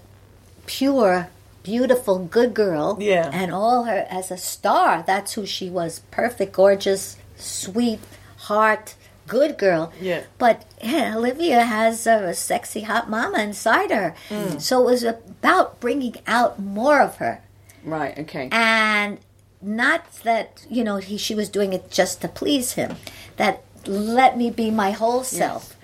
[0.67, 1.29] pure,
[1.63, 3.31] beautiful, good girl, Yeah.
[3.33, 6.01] and all her as a star, that's who she was.
[6.11, 8.01] Perfect, gorgeous, sweet
[8.49, 8.95] heart,
[9.27, 9.93] good girl.
[10.01, 10.23] Yeah.
[10.39, 14.61] But yeah, Olivia has a sexy hot mama inside her, Mm.
[14.61, 17.41] so it was about bringing out more of her
[17.85, 18.19] right.
[18.19, 18.49] Okay.
[18.53, 19.19] and
[19.63, 22.97] not that you know he she was doing it just to please him.
[23.37, 25.77] That let me be my whole self.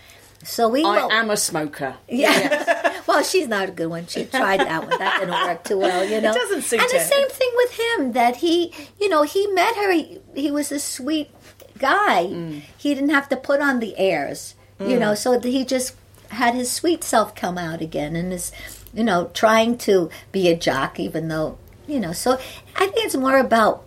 [0.45, 1.97] So we I will- am a smoker.
[2.09, 2.93] yeah.
[3.07, 4.09] Well she's not a good one.
[4.09, 4.99] She tried that one.
[4.99, 6.35] That didn't work too well you know.
[6.35, 9.93] doesn't suit and the same thing with him that he you know he met her.
[9.93, 11.31] He, he was a sweet
[11.79, 12.25] guy.
[12.25, 12.63] Mm.
[12.77, 15.95] he didn't have to put on the airs you know so he just
[16.31, 18.51] had his sweet self come out again and is
[18.93, 21.57] you know trying to be a jock even though
[21.87, 22.33] you know so
[22.77, 23.87] i think it's more about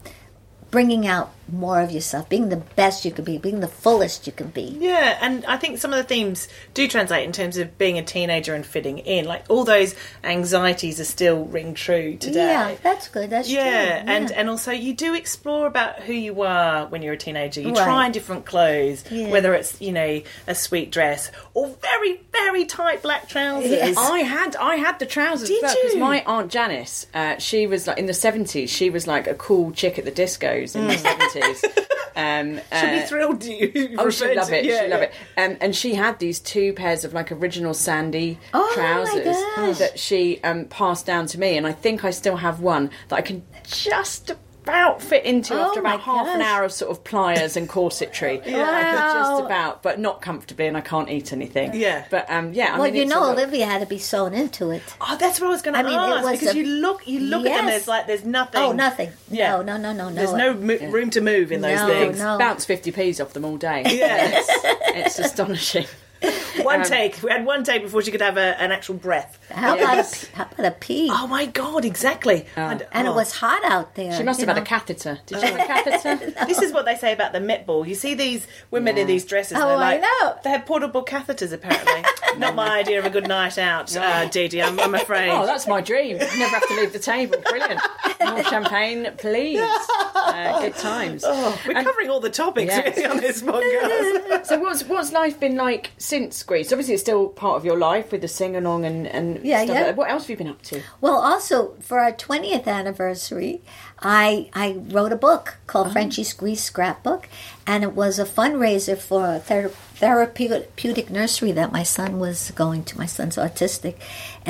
[0.72, 4.34] bringing out more of yourself being the best you can be being the fullest you
[4.34, 7.78] can be Yeah, and I think some of the themes do translate in terms of
[7.78, 9.26] being a teenager and fitting in.
[9.26, 12.46] Like all those anxieties are still ring true today.
[12.46, 16.42] yeah that's good that's Yeah, true and and also you do explore about who you
[16.44, 17.62] are when you're a teenager.
[17.62, 17.84] You Right.
[17.84, 19.30] try on different clothes, Yeah.
[19.30, 23.72] whether it's you know a sweet dress or very very tight black trousers.
[23.72, 23.98] Yes.
[23.98, 26.00] I had I had the trousers Did because you?
[26.00, 28.70] my aunt Janice, uh, she was like in the seventies.
[28.70, 31.39] She was like a cool chick at the discos in the seventies.
[32.16, 33.96] Um, She'll be uh, thrilled you.
[33.98, 34.66] Oh, she referred love it.
[34.66, 35.12] yeah, she love yeah.
[35.38, 35.52] it.
[35.52, 40.42] Um, and she had these two pairs of like original Sandy Oh, trousers that she
[40.44, 43.44] um, passed down to me, and I think I still have one that I can
[43.64, 44.34] just
[44.70, 48.42] about fit into Oh, after about half an hour of sort of pliers and corsetry.
[48.60, 49.14] Wow.
[49.14, 51.72] just about, but not comfortably, and I can't eat anything.
[51.74, 52.06] Yeah.
[52.10, 52.74] but um, yeah.
[52.76, 55.48] I well mean, you know olivia had to be sewn into it Oh, that's what
[55.48, 57.46] I was going to I mean, it ask was because a- you look you look
[57.46, 57.66] at them.
[57.66, 57.70] Yes.
[57.70, 58.62] There's like there's nothing.
[58.62, 59.52] oh nothing Yeah.
[59.58, 62.20] no no no no no There's no mo- room to move in those No, things.
[62.20, 62.38] no.
[62.38, 63.84] bounce fifty p's off them all day.
[63.88, 64.32] Yeah.
[64.34, 64.50] it's,
[65.18, 65.86] it's astonishing.
[66.62, 67.22] One take.
[67.24, 69.40] We had one take before she could have a, an actual breath.
[69.50, 71.86] how about a pee- how about a pee Oh my god!
[71.86, 72.46] Exactly.
[72.56, 73.12] And, and oh.
[73.12, 75.20] it was hot out there She must you have had a catheter.
[75.26, 76.34] Did she have a catheter?
[76.48, 77.88] This is what they say about the Met Ball.
[77.88, 79.58] You see these women in these dresses.
[79.58, 80.36] Oh, they're I like, know.
[80.44, 82.04] They have portable catheters, apparently.
[82.38, 85.30] Not my idea of a good night out, uh, Didi, I'm, I'm afraid.
[85.30, 86.18] Oh, that's my dream.
[86.18, 87.38] Never have to leave the table.
[87.50, 87.80] Brilliant.
[88.22, 89.60] More champagne, please.
[89.62, 91.24] Uh, good times.
[91.24, 92.98] We're And- covering all the topics Yes.
[92.98, 94.46] really on this podcast.
[94.46, 96.72] So what's what's life been like since Grease?
[96.74, 99.76] Obviously, it's still part of your life with the sing along and and Yeah, stuff
[99.76, 99.86] yeah.
[99.88, 99.98] like.
[99.98, 100.82] What else have you been up to?
[101.02, 103.62] Well, also for our 20th anniversary,
[104.02, 105.92] I I wrote a book called Oh.
[105.92, 107.28] Frenchy's Grease Scrapbook,
[107.68, 112.84] and it was a fundraiser for a ther- therapeutic nursery that my son was going
[112.86, 112.98] to.
[112.98, 113.96] My son's autistic,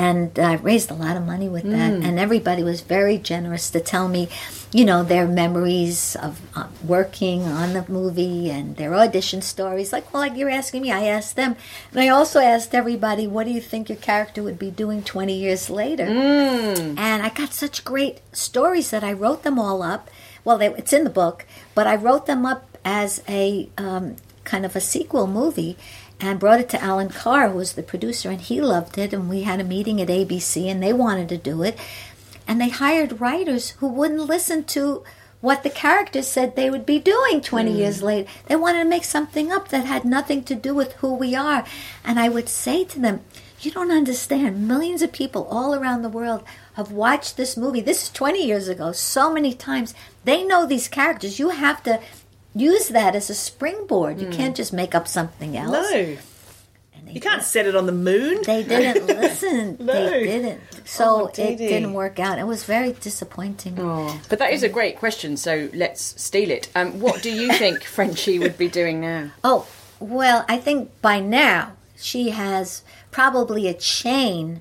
[0.00, 1.92] and I raised a lot of money with that.
[1.92, 2.02] Mm.
[2.02, 4.30] And everybody was very generous to tell me,
[4.72, 9.92] you know, their memories of uh, working on the movie and their audition stories.
[9.92, 11.54] Like, well, like you're asking me, I asked them,
[11.92, 15.34] and I also asked everybody, what do you think your character would be doing 20
[15.34, 16.06] years later?
[16.06, 16.98] Mm.
[16.98, 20.08] And I got such great stories that I wrote them all up.
[20.46, 24.64] Well, they, it's in the book, but I wrote them up as a um, kind
[24.64, 25.76] of a sequel movie
[26.20, 29.12] and brought it to Allan Carr, who was the producer, and he loved it.
[29.12, 31.78] And we had a meeting at ABC, and they wanted to do it.
[32.46, 35.04] And they hired writers who wouldn't listen to
[35.40, 37.78] what the characters said they would be doing 20 hmm.
[37.78, 38.30] years later.
[38.46, 41.64] They wanted to make something up that had nothing to do with who we are.
[42.04, 43.20] And I would say to them,
[43.60, 44.66] you don't understand.
[44.66, 46.42] Millions of people all around the world
[46.74, 47.82] have watched this movie.
[47.82, 49.94] This is 20 years ago, so many times.
[50.24, 51.38] They know these characters.
[51.38, 52.00] You have to
[52.54, 54.20] use that as a springboard.
[54.20, 55.72] You can't just make up something else.
[55.92, 56.16] No.
[57.08, 58.40] You can't set it on the moon.
[58.44, 59.76] they didn't listen.
[59.80, 59.92] No.
[59.92, 60.60] They didn't.
[60.84, 62.38] So Oh, it didn't work out.
[62.38, 63.74] It was very disappointing.
[64.28, 65.36] But that is a great question.
[65.36, 66.68] So let's steal it.
[66.76, 69.30] Um, what do you think Frenchy would be doing now?
[69.42, 69.66] Oh,
[69.98, 74.60] well, I think by now she has probably a chain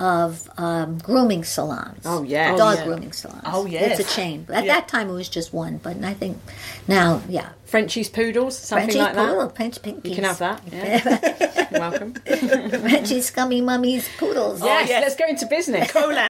[0.00, 2.02] of um, grooming salons.
[2.04, 2.84] Oh, yeah, Dog Oh, yeah.
[2.86, 3.42] grooming salons.
[3.44, 3.98] Oh, yes.
[3.98, 4.46] It's a chain.
[4.48, 4.74] At Yeah.
[4.74, 6.38] that time it was just one, but I think
[6.86, 7.50] now, yeah.
[7.66, 9.28] Frenchy's poodles, something Frenchy's like that.
[9.28, 10.08] poodle, French pinkies.
[10.08, 10.62] You can have that.
[10.72, 11.68] Yeah.
[11.78, 12.14] Welcome.
[12.14, 14.62] Frenchy's scummy mummies poodles.
[14.62, 15.02] yes, yes.
[15.02, 15.90] let's go into business.
[15.92, 16.26] Cola.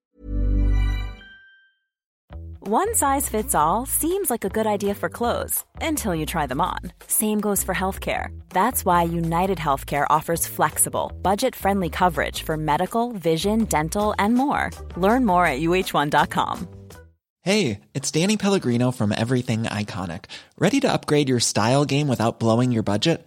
[2.70, 6.60] One size fits all seems like a good idea for clothes until you try them
[6.60, 6.80] on.
[7.06, 8.38] Same goes for healthcare.
[8.50, 14.68] That's why United Healthcare offers flexible, budget friendly coverage for medical, vision, dental, and more.
[14.98, 16.68] Learn more at uhone.com.
[17.40, 20.26] Hey, it's Danny Pellegrino from Everything Iconic.
[20.58, 23.26] Ready to upgrade your style game without blowing your budget?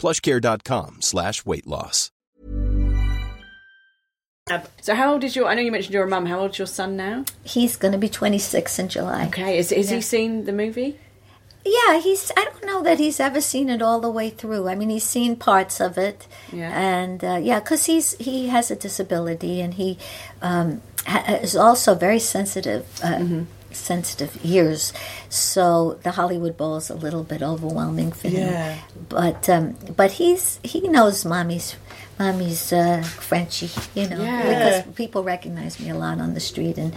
[0.00, 2.10] plushcare.com slash weight loss.
[4.80, 5.46] So how old is your?
[5.46, 6.26] I know you mentioned your mum.
[6.26, 7.24] How old is your son now?
[7.44, 9.26] He's going to be 26 in July.
[9.26, 10.98] Okay, is is he seen the movie?
[11.64, 12.32] Yeah, he's.
[12.36, 14.66] I don't know that he's ever seen it all the way through.
[14.68, 16.72] I mean, he's seen parts of it, Yeah.
[16.76, 19.98] and uh, yeah, because he's he has a disability and he
[20.42, 23.44] um, ha- is also very sensitive, uh,
[23.80, 24.92] sensitive ears.
[25.28, 28.48] So the Hollywood Bowl is a little bit overwhelming for him.
[28.52, 28.78] Yeah.
[29.08, 31.76] But um, but he's he knows mommy's
[32.18, 34.42] mommy's uh, Frenchy, you know, Yeah.
[34.82, 36.94] because people recognize me a lot on the street and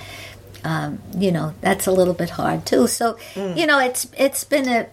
[0.66, 2.88] um, you know that's a little bit hard too.
[2.88, 4.88] So you know it's it's been a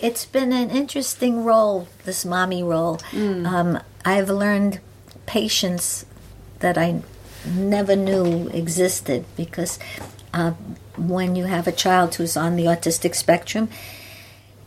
[0.00, 3.00] it's been an interesting role this mommy role.
[3.14, 4.78] Um, I've learned
[5.26, 6.04] patience
[6.60, 7.02] that I
[7.44, 9.78] never knew existed because
[10.34, 10.52] uh,
[10.98, 13.68] when you have a child who's on the autistic spectrum,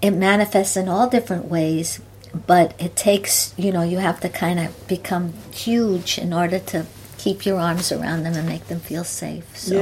[0.02, 2.02] it manifests in all different ways.
[2.48, 6.86] But it takes, you know, you have to kind of become huge in order to
[7.18, 9.58] keep your arms around them and make them feel safe.
[9.58, 9.80] So,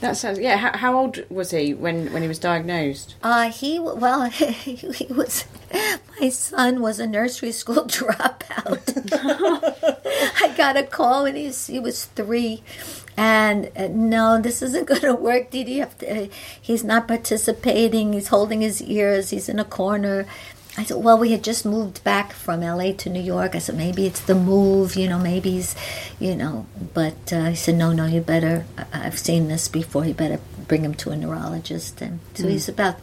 [0.00, 0.38] That sounds.
[0.38, 0.56] Yeah.
[0.56, 3.14] How, how old was he when when he was diagnosed?
[3.22, 5.46] Uh, he well, he, he was.
[6.20, 8.82] My son was a nursery school dropout.
[10.42, 12.62] I got a call when he's he was three,
[13.16, 15.50] and uh, no, this isn't going to work.
[15.50, 16.24] Did he have to?
[16.24, 16.26] Uh,
[16.60, 18.12] he's not participating.
[18.12, 19.30] He's holding his ears.
[19.30, 20.26] He's in a corner.
[20.76, 23.54] I said, well, we had just moved back from LA to New York.
[23.54, 25.76] I said, maybe it's the move, you know, maybe he's,
[26.18, 26.66] you know.
[26.92, 30.40] But uh, he said, no, no, you better, I- I've seen this before, you better
[30.66, 32.02] bring him to a neurologist.
[32.02, 32.96] And so he's about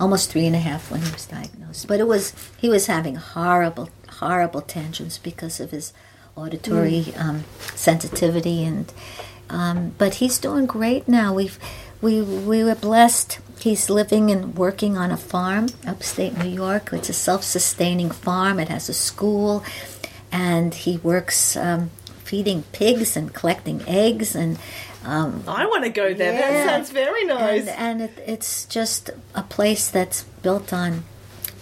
[0.00, 1.86] almost three and a half when he was diagnosed.
[1.86, 5.92] But it was, he was having horrible, horrible tantrums because of his
[6.36, 7.44] auditory um,
[7.74, 8.64] sensitivity.
[8.64, 8.90] And,
[9.50, 11.34] um, but he's doing great now.
[11.34, 11.58] We've,
[12.00, 13.40] we, we were blessed.
[13.58, 16.90] He's living and working on a farm upstate New York.
[16.92, 19.62] It's a self sustaining farm, it has a school,
[20.32, 21.90] and he works um,
[22.24, 24.34] feeding pigs and collecting eggs.
[24.34, 24.58] And,
[25.04, 26.32] um, I want to go there.
[26.32, 26.40] Yeah.
[26.40, 27.66] That sounds very nice.
[27.66, 31.04] and, and it, it's just a place that's built on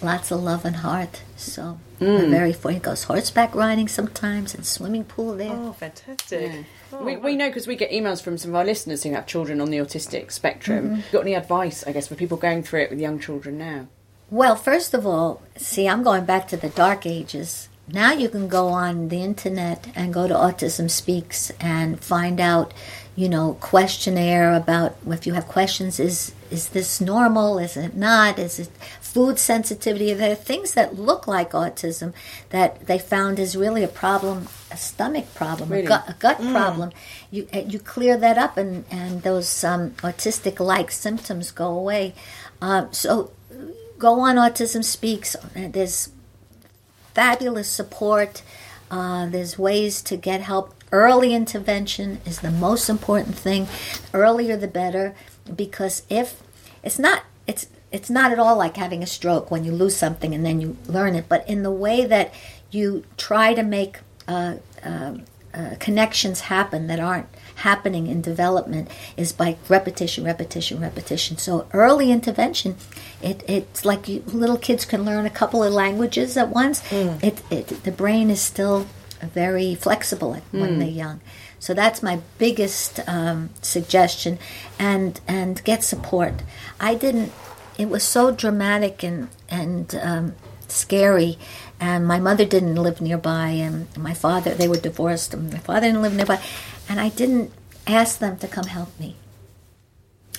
[0.01, 1.23] lots of love and heart.
[1.35, 2.83] So we're very fortunate.
[2.83, 5.51] He goes horseback riding sometimes and swimming pool there.
[5.51, 6.65] oh, fantastic.
[6.91, 9.27] Oh, we, we know because we get emails from some of our listeners who have
[9.27, 10.89] children on the autistic spectrum.
[10.89, 11.01] Mm-hmm.
[11.11, 13.87] Got any advice, I guess, for people going through it with young children now?
[14.31, 17.69] Well, first of all, see, I'm going back to the dark ages.
[17.91, 22.71] Now you can go on the internet and go to Autism Speaks and find out,
[23.15, 25.99] you know, questionnaire about if you have questions.
[25.99, 27.57] Is is this normal?
[27.57, 28.37] Is it not?
[28.37, 28.69] Is it
[29.13, 30.13] food sensitivity?
[30.13, 32.13] There are things that look like autism
[32.49, 35.85] that they found is really a problem, a stomach problem, Really?
[35.85, 36.91] a gut, a gut problem.
[37.31, 42.13] You uh, you clear that up, and and those um, autistic-like symptoms go away.
[42.61, 43.31] Um, so
[43.97, 45.35] go on Autism Speaks.
[45.35, 46.09] Uh, There's
[47.13, 48.41] fabulous support.
[48.91, 50.73] Uh, there's ways to get help.
[50.91, 53.67] Early intervention is the most important thing.
[54.13, 55.13] Earlier the better,
[55.55, 56.41] because if
[56.83, 60.33] it's not, it's it's not at all like having a stroke when you lose something
[60.33, 61.25] and then you learn it.
[61.27, 62.33] But in the way that
[62.71, 65.23] you try to make uh, um,
[65.53, 71.37] uh, connections happen that aren't happening in development is by repetition, repetition, repetition.
[71.37, 72.75] So early intervention,
[73.21, 76.83] it, it's like you, little kids can learn a couple of languages at once.
[77.23, 78.85] It, it the brain is still
[79.21, 81.19] very flexible when they're young.
[81.59, 84.39] So that's my biggest um, suggestion,
[84.77, 86.35] and and get support.
[86.79, 87.33] I didn't.
[87.79, 90.35] It was so dramatic and and um,
[90.67, 91.39] scary.
[91.79, 95.87] And my mother didn't live nearby, and my father, they were divorced, and my father
[95.87, 96.41] didn't live nearby.
[96.89, 97.53] And I didn't
[97.87, 99.15] ask them to come help me.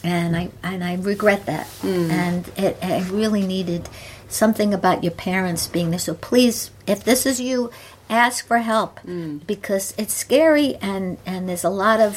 [0.04, 1.66] And I, and I regret that.
[2.10, 3.88] And it, I really needed
[4.28, 5.98] something about your parents being there.
[5.98, 7.70] So please, if this is you,
[8.08, 9.00] ask for help
[9.46, 12.16] because it's scary and, and there's a lot of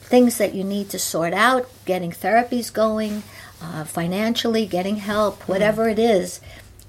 [0.00, 3.22] things that you need to sort out getting therapies going,
[3.74, 6.40] uh, financially, getting help, whatever it is,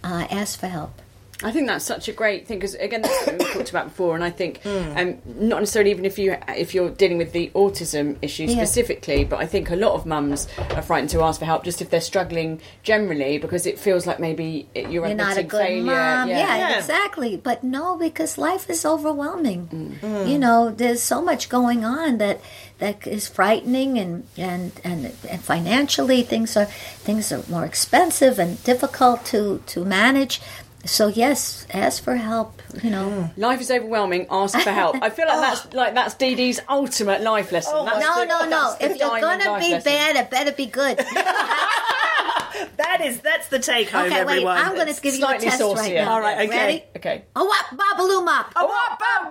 [0.03, 1.01] uh, ask for help.
[1.43, 4.15] I think that's such a great thing because again, that's something we talked about before,
[4.15, 8.17] and I think um, not necessarily even if you if you're dealing with the autism
[8.23, 8.55] issue Yeah.
[8.55, 11.79] specifically, but I think a lot of mums are frightened to ask for help just
[11.79, 15.47] if they're struggling generally because it feels like maybe it- you're, You're not a admitting
[15.49, 15.83] good failure.
[15.85, 16.29] mom.
[16.29, 16.57] Yeah.
[16.57, 16.77] Yeah.
[16.79, 17.37] exactly.
[17.37, 19.99] But no, because life is overwhelming.
[20.01, 20.27] Mm.
[20.27, 22.41] You know, there's so much going on that
[22.79, 28.63] that is frightening, and and and, and financially things are things are more expensive and
[28.63, 30.41] difficult to to manage.
[30.87, 32.61] So yes, ask for help.
[32.81, 33.29] You know.
[33.37, 34.25] Life is overwhelming.
[34.31, 34.95] Ask for help.
[35.01, 37.73] I feel like that's like that's Didi's ultimate life lesson.
[37.75, 38.75] Oh, that's No, the- no, no.
[38.79, 39.83] If you're gonna be lesson.
[39.83, 40.97] bad, it better be good.
[42.77, 44.31] That is that's the take home, Okay, wait.
[44.37, 44.57] everyone.
[44.57, 46.13] I'm going to give you a slightly test right now.
[46.13, 46.57] All right, okay.
[46.57, 46.83] Ready?
[46.95, 47.25] Okay.
[47.35, 47.65] Oh, what?
[47.67, 48.51] Babaloo mop.
[48.55, 48.97] Oh, what?
[48.97, 49.29] Bam,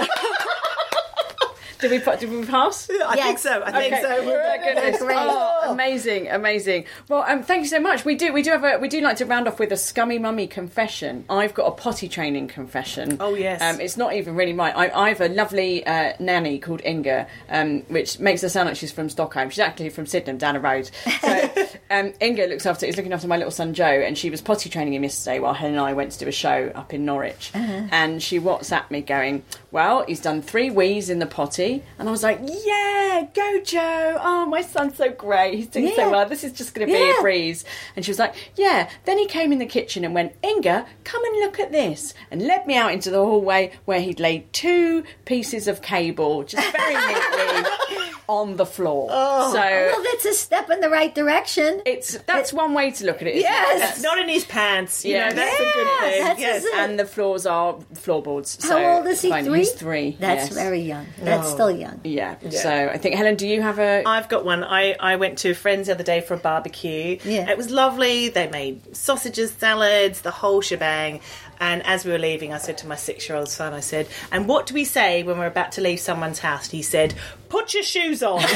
[0.00, 0.08] boom!
[1.80, 2.88] Did we did we pass?
[3.06, 3.62] I think so.
[3.62, 4.16] I think so.
[4.20, 4.98] Oh my goodness.
[4.98, 5.16] Great.
[5.18, 6.84] Oh, amazing, amazing.
[7.08, 8.04] Well, um, thank you so much.
[8.04, 10.18] We do we do have a we do like to round off with a scummy
[10.18, 11.24] mummy confession.
[11.28, 13.16] I've got a potty training confession.
[13.20, 13.60] Oh, yes.
[13.62, 14.72] Um, it's not even really mine.
[14.76, 18.76] I, I have a lovely uh, nanny called Inga, um, which makes her sound like
[18.76, 19.50] she's from Stockholm.
[19.50, 20.90] She's actually from Sydenham, down the road.
[21.20, 21.50] So
[21.90, 24.70] um, Inga looks after is looking after my little son Joe, and she was potty
[24.70, 27.50] training him yesterday while Helen and I went to do a show up in Norwich.
[27.54, 31.65] And she WhatsApped me going, "Well, he's done three wees in the potty,"
[31.98, 34.18] and I was like, "Yeah, go Joe!
[34.20, 35.54] Oh, my son's so great.
[35.54, 35.94] He's doing Yeah.
[35.96, 36.26] so well.
[36.28, 37.18] This is just going to be Yeah.
[37.18, 37.64] a breeze."
[37.94, 41.24] And she was like, "Yeah." Then he came in the kitchen and went, "Inga, come
[41.24, 45.04] and look at this," and led me out into the hallway where he'd laid two
[45.24, 47.70] pieces of cable just very neatly
[48.28, 49.08] on the floor.
[49.10, 51.80] Oh, so Well, that's a step in the right direction.
[51.86, 53.36] it's that's one way to look at it.
[53.36, 53.50] isn't it?
[53.50, 53.80] Yes.
[53.80, 55.04] That's- Not in his pants.
[55.04, 55.28] You Yeah.
[55.28, 56.22] know, that's a good Yeah, thing.
[56.24, 56.64] that's yes.
[56.64, 56.74] it.
[56.74, 58.58] and the floors are floorboards.
[58.62, 59.30] How so old is he?
[59.30, 59.44] fine.
[59.44, 59.58] Three.
[59.58, 60.16] He's three.
[60.18, 60.54] That's yes.
[60.54, 61.06] very young.
[61.22, 61.54] That's Oh.
[61.54, 62.00] still young.
[62.04, 62.34] Yeah.
[62.50, 64.02] So I think Helen, do you have a?
[64.06, 64.64] I've got one.
[64.64, 67.18] I, I went to a friends the other day for a barbecue.
[67.24, 67.48] Yeah.
[67.50, 68.28] It was lovely.
[68.28, 71.20] They made sausages, salads, the whole shebang.
[71.60, 74.08] And as we were leaving, I said to my six year old son, I said,
[74.30, 76.66] And what do we say when we're about to leave someone's house?
[76.66, 77.14] And he said,
[77.48, 78.42] Put your shoes on.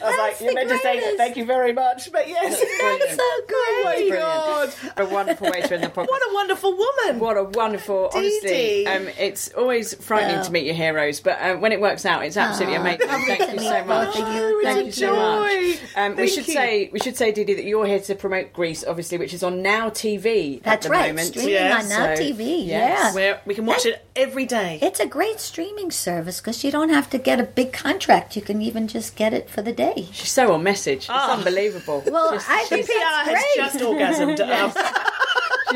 [0.00, 0.06] my god!
[0.06, 1.16] I was like, you're meant to say greatest.
[1.16, 2.58] thank you very much, but yes.
[2.80, 3.10] Brilliant.
[3.10, 4.10] So Oh my great.
[4.10, 4.74] god!
[4.96, 6.08] a wonderful way to end the podcast.
[6.08, 7.18] What a wonderful woman!
[7.20, 8.48] What a wonderful, honestly.
[8.50, 8.86] Dee.
[8.86, 10.42] Um, it's always frightening Yeah.
[10.42, 13.08] to meet your heroes, but um, when it works out, it's absolutely Aw, amazing.
[13.08, 14.14] lovely Thank you so much.
[14.14, 14.62] both of you.
[14.62, 15.52] Thank Thank you so much.
[15.52, 15.78] Joy.
[15.96, 16.54] Um, we Thank should you.
[16.54, 19.62] say we should say, Didi, that you're here to promote Grease, obviously, which is on
[19.62, 21.08] Now TV That's at the right.
[21.08, 21.28] moment.
[21.28, 22.66] Streaming Yeah, on Now so, TV.
[22.66, 22.68] yes.
[22.68, 23.14] Yeah.
[23.14, 24.78] Where we can watch it every day.
[24.82, 28.36] It's a great streaming service because you don't have to get a big contract.
[28.36, 29.87] You can even just get it for the day.
[30.12, 30.98] She's so on message.
[30.98, 31.32] It's Oh.
[31.32, 32.02] unbelievable.
[32.06, 33.56] Well, Just- I think PR that's has great.
[33.56, 35.04] just orgasmed.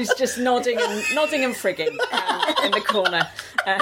[0.02, 3.28] she's just nodding and nodding and frigging um, in the corner.
[3.64, 3.78] Uh,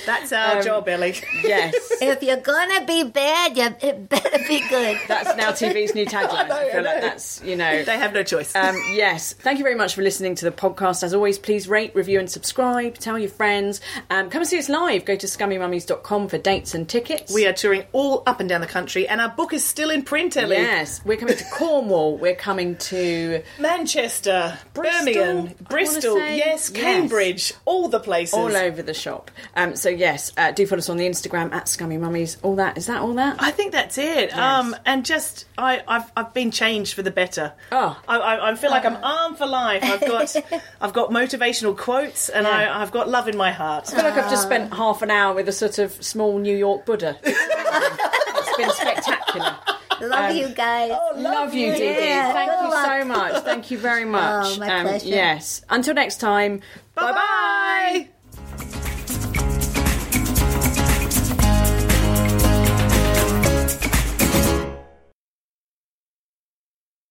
[0.06, 1.14] that's our job, Ellie.
[1.42, 1.74] yes.
[2.00, 4.98] If you're gonna be bad, you it better be good.
[5.06, 6.50] That's now TV's new tagline.
[6.50, 7.00] I, I feel like know.
[7.00, 7.84] that's you know.
[7.84, 8.54] They have no choice.
[8.54, 11.02] Um, yes, thank you very much for listening to the podcast.
[11.02, 12.96] As always, please rate, review, and subscribe.
[12.98, 13.80] Tell your friends.
[14.08, 15.04] Um, come and see us live.
[15.04, 17.34] Go to scummymummies.com for dates and tickets.
[17.34, 20.02] we are touring all up and down the country, and our book is still in
[20.02, 20.56] print, Ellie.
[20.56, 22.16] Yes, we're coming to Cornwall.
[22.16, 26.70] We're coming to Manchester, Bristol, I Birmingham, Bristol, yes, Yes.
[26.70, 28.34] Cambridge, all the places.
[28.34, 29.30] all over the shop.
[29.54, 32.36] Um, so yes, uh, do follow us on the Instagram at Scummy Mummies.
[32.42, 33.36] All that is that all that?
[33.40, 34.36] I think that's it.
[34.36, 37.52] Um, and just I, I've I've been changed for the better.
[37.72, 38.00] Oh.
[38.08, 39.82] I, I, I feel like I'm armed for life.
[39.82, 40.36] I've got
[40.80, 43.88] I've got motivational quotes, and I, I've got love in my heart.
[43.92, 46.56] I feel like I've just spent half an hour with a sort of small New
[46.56, 47.18] York Buddha.
[47.24, 49.56] it's been spectacular.
[50.00, 50.90] Love you guys.
[51.16, 51.84] Love you, Didi.
[51.84, 52.86] Yeah, Thank good you luck.
[52.86, 53.42] so much.
[53.44, 54.52] Thank you very much.
[54.54, 55.06] Um, my pleasure.
[55.08, 55.62] Yes.
[55.70, 56.60] Until next time.
[56.94, 58.08] Bye bye.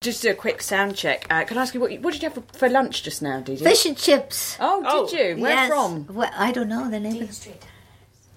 [0.02, 1.26] Just do a quick sound check.
[1.32, 3.22] Uh, can I ask you what, you- what did you have for, for lunch just
[3.22, 3.64] now, Didi?
[3.64, 4.56] Fish and chips.
[4.60, 5.42] Oh, did Oh, you?
[5.42, 5.68] Where yes.
[5.70, 6.06] from?
[6.14, 7.24] Well, I don't know the name.
[7.24, 7.30] of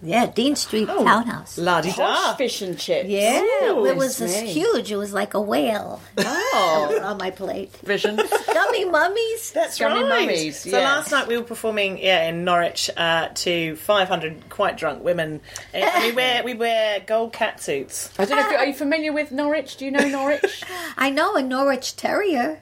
[0.00, 1.58] Yeah, Dean Street Townhouse.
[1.58, 2.34] La di da.
[2.36, 3.08] fish and chips.
[3.08, 3.40] Yeah,
[3.72, 4.92] Ooh, it was this huge.
[4.92, 7.76] It was like a whale Oh, on my plate.
[7.78, 8.14] vision.
[8.54, 9.50] Gummy mummies.
[9.50, 10.26] That's Scummy right.
[10.26, 10.84] mummies, So yes.
[10.84, 15.40] last night we were performing, yeah, in Norwich uh, to 500 quite drunk women.
[15.74, 18.10] And we wear we wear gold cat suits.
[18.20, 19.78] I don't know if you, are you familiar with Norwich?
[19.78, 20.62] Do you know Norwich?
[20.96, 22.60] I know a Norwich Terrier.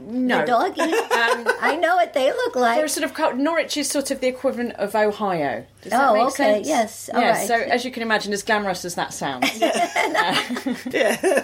[0.00, 0.40] No.
[0.40, 0.80] The doggy.
[1.18, 2.76] Um, I know what they look like.
[2.78, 5.66] They're sort of co- Norwich is sort of the equivalent of Ohio.
[5.82, 6.68] Does that Oh, make okay, sense?
[6.68, 7.30] yes, all yeah.
[7.32, 7.46] right.
[7.48, 10.36] So as you can imagine, as glamorous as that sounds, yeah,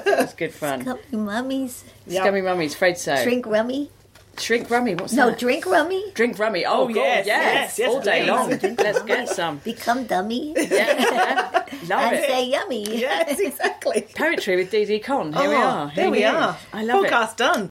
[0.04, 0.84] that's good fun.
[0.84, 1.84] Gummy mummies.
[2.08, 3.20] Scummy mummies, afraid so.
[3.24, 3.90] Drink rummy.
[4.38, 4.94] Shrink rummy.
[4.94, 5.32] What's No, that?
[5.32, 6.10] No, drink rummy.
[6.14, 6.64] Drink rummy.
[6.66, 8.30] Oh, oh, God, yes, yes, yes, yes, all day please.
[8.30, 8.76] long.
[8.78, 9.58] Let's get some.
[9.58, 10.54] Become dummy.
[10.56, 12.26] Yeah, love and it.
[12.26, 12.98] say yummy.
[13.00, 14.06] Yes, exactly.
[14.16, 15.32] Poetry with Didi Conn.
[15.32, 15.92] Here we Oh, are.
[15.94, 16.26] There Who we knew?
[16.26, 16.56] are.
[16.72, 17.10] I love it.
[17.12, 17.70] Podcast done.